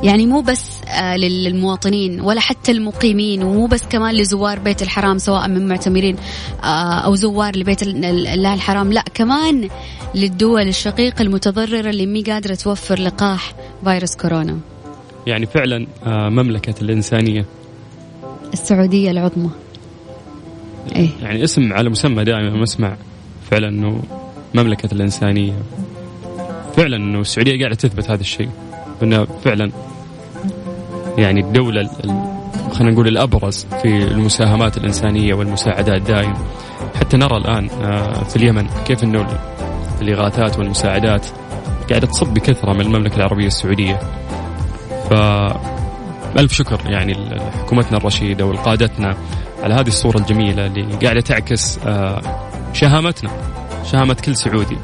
يعني 0.02 0.26
مو 0.26 0.40
بس 0.40 0.80
آه، 0.88 1.16
للمواطنين 1.16 2.20
ولا 2.20 2.40
حتى 2.40 2.72
المقيمين 2.72 3.42
ومو 3.42 3.66
بس 3.66 3.82
كمان 3.90 4.14
لزوار 4.14 4.58
بيت 4.58 4.82
الحرام 4.82 5.18
سواء 5.18 5.48
من 5.48 5.68
معتمرين 5.68 6.16
آه، 6.64 6.66
أو 7.04 7.14
زوار 7.14 7.56
لبيت 7.56 7.82
الله 7.82 8.54
الحرام 8.54 8.92
لا 8.92 9.04
كمان 9.14 9.68
للدول 10.14 10.68
الشقيقة 10.68 11.22
المتضررة 11.22 11.90
اللي 11.90 12.06
مي 12.06 12.22
قادرة 12.22 12.54
توفر 12.54 12.98
لقاح 12.98 13.52
فيروس 13.84 14.16
كورونا. 14.16 14.58
يعني 15.26 15.46
فعلا 15.46 15.86
آه، 16.06 16.28
مملكة 16.28 16.74
الإنسانية. 16.82 17.44
السعودية 18.52 19.10
العظمى. 19.10 19.50
إيه؟ 20.96 21.08
يعني 21.22 21.44
اسم 21.44 21.72
على 21.72 21.90
مسمى 21.90 22.24
دائما 22.24 22.62
أسمع 22.62 22.96
فعلا 23.50 23.68
إنه 23.68 24.02
مملكة 24.54 24.88
الإنسانية. 24.92 25.52
فعلا 26.76 26.96
إنه 26.96 27.20
السعودية 27.20 27.58
قاعدة 27.58 27.74
تثبت 27.74 28.10
هذا 28.10 28.20
الشيء 28.20 28.48
انها 29.02 29.24
فعلا 29.24 29.70
يعني 31.18 31.40
الدولة 31.40 31.90
خلينا 32.72 32.92
نقول 32.92 33.08
الأبرز 33.08 33.66
في 33.82 33.88
المساهمات 33.88 34.76
الإنسانية 34.76 35.34
والمساعدات 35.34 36.02
دائم 36.02 36.34
حتى 36.94 37.16
نرى 37.16 37.36
الآن 37.36 37.68
آه، 37.70 38.24
في 38.24 38.36
اليمن 38.36 38.66
كيف 38.84 39.04
أنه 39.04 39.26
الإغاثات 40.02 40.58
والمساعدات 40.58 41.26
قاعدة 41.90 42.06
تصب 42.06 42.34
بكثرة 42.34 42.72
من 42.72 42.80
المملكة 42.80 43.16
العربية 43.16 43.46
السعودية. 43.46 44.00
ف 45.10 45.12
ألف 46.38 46.52
شكر 46.52 46.80
يعني 46.86 47.12
لحكومتنا 47.12 47.98
الرشيدة 47.98 48.46
ولقادتنا 48.46 49.16
على 49.62 49.74
هذه 49.74 49.88
الصورة 49.88 50.18
الجميلة 50.18 50.66
اللي 50.66 50.96
قاعدة 51.02 51.20
تعكس 51.20 51.78
آه، 51.86 52.22
شهامتنا 52.72 53.30
شهامة 53.92 54.14
كل 54.14 54.36
سعودي. 54.36 54.76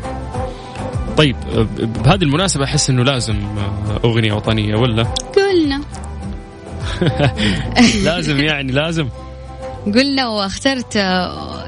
طيب 1.16 1.36
بهذه 1.78 2.22
المناسبة 2.22 2.64
أحس 2.64 2.90
أنه 2.90 3.02
لازم 3.02 3.34
آه، 3.34 4.00
أغنية 4.04 4.32
وطنية 4.32 4.76
ولا؟ 4.76 5.02
قلنا. 5.36 5.80
لازم 8.04 8.40
يعني 8.40 8.72
لازم. 8.72 9.08
قلنا 9.94 10.28
واخترت 10.28 10.96
آه، 10.96 11.64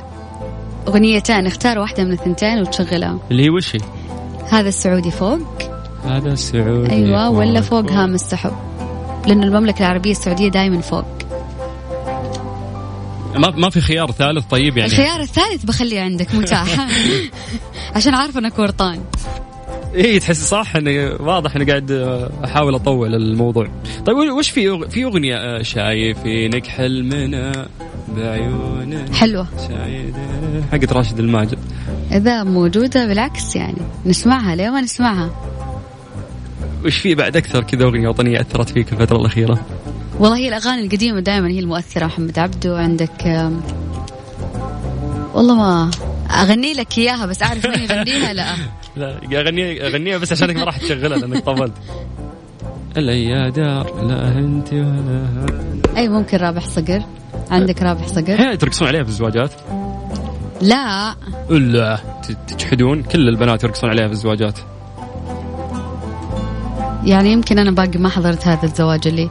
أغنيتين 0.89 1.47
اختار 1.47 1.79
واحدة 1.79 2.05
من 2.05 2.13
الثنتين 2.13 2.61
وتشغلها. 2.61 3.19
اللي 3.31 3.45
هي 3.45 3.51
وش 3.51 3.77
هي؟ 3.77 3.81
هذا 4.51 4.69
السعودي 4.69 5.11
فوق. 5.11 5.74
هذا 6.05 6.33
السعودي 6.33 6.93
أيوة 6.93 7.31
ولا 7.31 7.61
فوق, 7.61 7.91
هام 7.91 8.15
السحب. 8.15 8.53
لأنه 9.27 9.47
المملكة 9.47 9.79
العربية 9.79 10.11
السعودية 10.11 10.49
دائما 10.49 10.81
فوق. 10.81 11.05
ما 13.37 13.51
ما 13.51 13.71
في 13.71 13.81
خيار 13.81 14.11
ثالث 14.11 14.47
طيب 14.47 14.79
يعني؟ 14.79 14.91
الخيار 14.91 15.21
الثالث 15.21 15.65
بخليه 15.65 16.01
عندك 16.01 16.35
متاح. 16.35 16.87
عشان 17.97 18.15
عارفه 18.15 18.41
أنك 18.41 18.59
ورطان. 18.59 19.01
إيه 19.95 20.19
تحس 20.19 20.49
صح 20.49 20.77
إني 20.77 21.07
واضح 21.07 21.57
إني 21.57 21.65
قاعد 21.65 21.91
أحاول 22.45 22.75
أطول 22.75 23.15
الموضوع. 23.15 23.69
طيب 24.07 24.17
وش 24.17 24.51
في 24.51 24.89
في 24.89 25.05
أغنية 25.05 25.37
آه، 25.37 25.63
شايفينك 25.63 26.67
حلمنا 26.67 27.69
بعيوننا؟ 28.17 29.15
حلوة. 29.15 29.47
حقت 30.73 30.93
راشد 30.93 31.19
الماجد. 31.19 31.59
إذا 32.13 32.43
موجودة 32.43 33.07
بالعكس 33.07 33.57
يعني. 33.57 33.79
نسمعها 34.07 34.55
ليه 34.55 34.71
ما 34.71 34.81
نسمعها؟ 34.81 35.31
وش 36.85 36.99
في 36.99 37.15
بعد 37.15 37.37
أكثر 37.37 37.63
كذا 37.63 37.85
أغنية 37.85 38.09
وطنية 38.09 38.41
أثرت 38.41 38.69
فيك 38.69 38.93
الفترة 38.93 39.17
الأخيرة؟ 39.17 39.67
والله 40.19 40.37
هي 40.37 40.49
الأغاني 40.49 40.87
القديمة 40.87 41.21
دائما 41.21 41.49
هي 41.49 41.59
المؤثرة 41.59 42.07
محمد 42.07 42.39
عبده 42.39 42.79
عندك 42.79 43.51
والله 45.35 45.55
ما 45.55 45.91
أغني 46.31 46.73
لك 46.73 46.99
إياها 46.99 47.27
بس 47.27 47.43
أعرف 47.43 47.67
مين 47.67 47.83
يغنيها 47.83 48.33
لا. 48.33 48.47
لا 48.97 49.41
أغنيها 49.41 49.87
أغنيها 49.87 50.19
بس 50.19 50.33
عشانك 50.33 50.57
ما 50.57 50.65
راح 50.65 50.77
تشغلها 50.77 51.19
لأنك 51.19 51.45
طولت. 51.45 51.73
الا 52.97 53.13
يا 53.13 53.49
دار 53.49 54.05
لا 54.07 54.39
أنت 54.39 54.73
ولا 54.73 55.27
أي 55.97 56.09
ممكن 56.09 56.39
رابح 56.39 56.67
صقر. 56.67 57.03
عندك 57.51 57.83
رابح 57.83 58.07
صقر؟ 58.07 58.41
هي 58.41 58.57
ترقصون 58.57 58.89
عليها 58.89 59.03
في 59.03 59.09
الزواجات؟ 59.09 59.53
لا. 60.61 61.15
لا. 61.51 61.99
تجحدون 62.49 63.03
كل 63.03 63.29
البنات 63.29 63.65
يرقصون 63.65 63.91
عليها 63.91 64.07
في 64.07 64.13
الزواجات. 64.13 64.59
يعني 67.07 67.33
يمكن 67.33 67.59
أنا 67.59 67.71
باقي 67.71 67.99
ما 67.99 68.09
حضرت 68.09 68.47
هذا 68.47 68.65
الزواج 68.65 69.09
اللي 69.09 69.31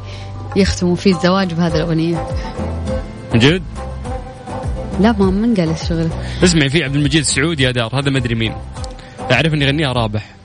يختموا 0.55 0.95
فيه 0.95 1.15
الزواج 1.15 1.53
بهذه 1.53 1.75
الأغنية. 1.75 2.27
من 3.33 3.39
جد؟ 3.39 3.63
لا 4.99 5.11
ما 5.11 5.31
من 5.31 5.55
قال 5.55 5.69
الشغل. 5.69 6.09
اسمعي 6.43 6.69
في 6.69 6.83
عبد 6.83 6.95
المجيد 6.95 7.21
السعودي 7.21 7.63
يا 7.63 7.71
دار 7.71 7.99
هذا 7.99 8.09
ما 8.09 8.17
أدري 8.17 8.35
مين. 8.35 8.53
أعرف 9.31 9.53
إني 9.53 9.65
يغنيها 9.65 9.93
رابح. 9.93 10.35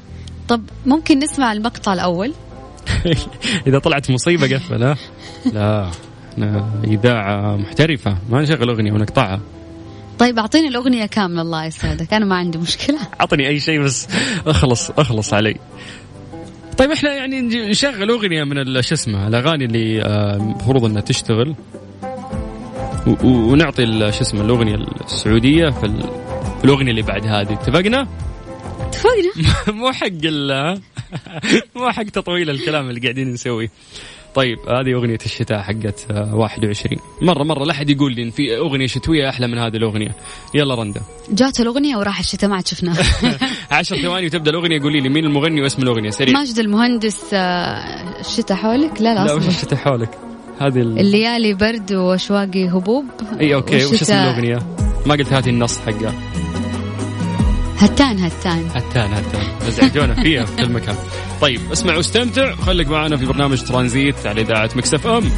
طب 0.49 0.63
ممكن 0.87 1.19
نسمع 1.19 1.53
المقطع 1.53 1.93
الأول؟ 1.93 2.33
إذا 3.67 3.79
طلعت 3.79 4.11
مصيبة 4.11 4.57
قفل 4.57 4.83
ها 4.83 4.97
لا. 5.53 5.91
إحنا 6.33 6.71
إذاعة 6.85 7.57
محترفة 7.57 8.19
ما 8.31 8.43
نشغل 8.43 8.71
أغنية 8.71 8.93
ونقطعها. 8.93 9.41
طيب 10.19 10.39
أعطيني 10.39 10.69
الأغنية 10.69 11.07
كاملة 11.07 11.43
الله 11.43 11.65
يسعدك. 11.65 12.15
أنا 12.15 12.25
ما 12.25 12.37
عندي 12.37 12.59
مشكلة. 12.59 12.99
أعطني 13.21 13.49
أي 13.49 13.61
شيء 13.61 13.83
بس 13.83 14.09
أخلص 14.47 14.91
أخلص 14.91 15.35
علي. 15.35 15.57
طيب 16.79 16.91
إحنا 16.91 17.15
يعني 17.15 17.41
نشغل 17.41 18.11
أغنية 18.11 18.45
من 18.45 18.83
شو 18.83 18.95
اسمه 18.95 19.29
الأغاني 19.29 19.65
اللي 19.65 20.03
المفروض 20.37 20.85
آه، 20.85 20.87
إنها 20.89 21.01
تشتغل. 21.01 21.55
ونعطي 23.25 23.83
شو 24.13 24.21
اسمه 24.21 24.41
الأغنية 24.41 24.75
السعودية 25.05 25.71
في, 25.71 25.89
في 26.59 26.65
الأغنية 26.65 26.91
اللي 26.91 27.03
بعد 27.03 27.27
هذه. 27.27 27.53
اتفقنا؟ 27.53 28.09
اتفقنا. 28.81 29.33
مو 29.79 29.93
حق 29.93 30.07
مو 31.77 31.91
حق 31.91 32.03
تطويل 32.03 32.51
الكلام 32.51 32.89
اللي 32.89 33.01
قاعدين 33.01 33.33
نسويه. 33.33 33.71
طيب 34.35 34.59
هذه 34.69 34.95
أغنية 34.95 35.19
الشتاء 35.27 35.63
حقت 35.63 36.07
21 36.33 36.99
آه، 36.99 37.25
مرة 37.25 37.43
مرة 37.45 37.65
لا 37.65 37.73
أحد 37.73 37.91
يقول 37.91 38.15
لي 38.15 38.23
إن 38.23 38.31
في 38.31 38.57
أغنية 38.57 38.87
شتوية 38.87 39.29
أحلى 39.29 39.47
من 39.47 39.59
هذه 39.59 39.77
الأغنية. 39.77 40.15
يلا 40.55 40.75
رندا. 40.75 41.01
جات 41.31 41.61
الأغنية 41.61 41.97
وراح 41.97 42.19
الشتاء 42.19 42.51
ما 42.51 42.57
عاد 42.57 42.67
شفناها. 42.67 43.03
10 43.71 43.97
ثواني 43.97 44.27
وتبدأ 44.27 44.51
الأغنية 44.51 44.81
قولي 44.81 45.01
لي 45.01 45.09
مين 45.09 45.25
المغني 45.25 45.63
واسم 45.63 45.83
الأغنية؟ 45.83 46.11
سريع. 46.11 46.35
ماجد 46.35 46.59
المهندس 46.59 47.35
آه، 47.35 48.21
الشتاء 48.21 48.57
حولك؟ 48.57 49.01
لا 49.01 49.15
لا 49.15 49.25
لا 49.25 49.33
وش 49.33 49.47
الشتاء 49.47 49.79
حولك؟ 49.79 50.11
هذه 50.61 50.81
ال... 50.81 50.99
الليالي 50.99 51.55
برد 51.55 51.93
وأشواقي 51.93 52.69
هبوب. 52.69 53.05
إي 53.41 53.55
أوكي 53.55 53.85
وش 53.85 54.03
اسم 54.03 54.15
الأغنية؟ 54.15 54.59
ما 55.07 55.15
قلت 55.15 55.33
هاتي 55.33 55.51
النص 55.51 55.79
حقها. 55.79 56.38
هتان 57.79 58.19
هتان. 58.19 58.69
هتان 58.75 59.13
هتان. 59.13 59.69
ازعجونا 59.69 60.15
فيها 60.23 60.45
في 60.45 60.57
كل 60.57 60.73
مكان. 60.73 60.97
طيب 61.41 61.73
اسمع 61.73 61.97
واستمتع 61.97 62.55
خليك 62.55 62.89
معنا 62.89 63.17
في 63.17 63.27
برنامج 63.27 63.63
ترانزيت 63.63 64.27
على 64.27 64.41
إذاعة 64.41 64.71
Mix 64.77 65.07
FM. 65.07 65.31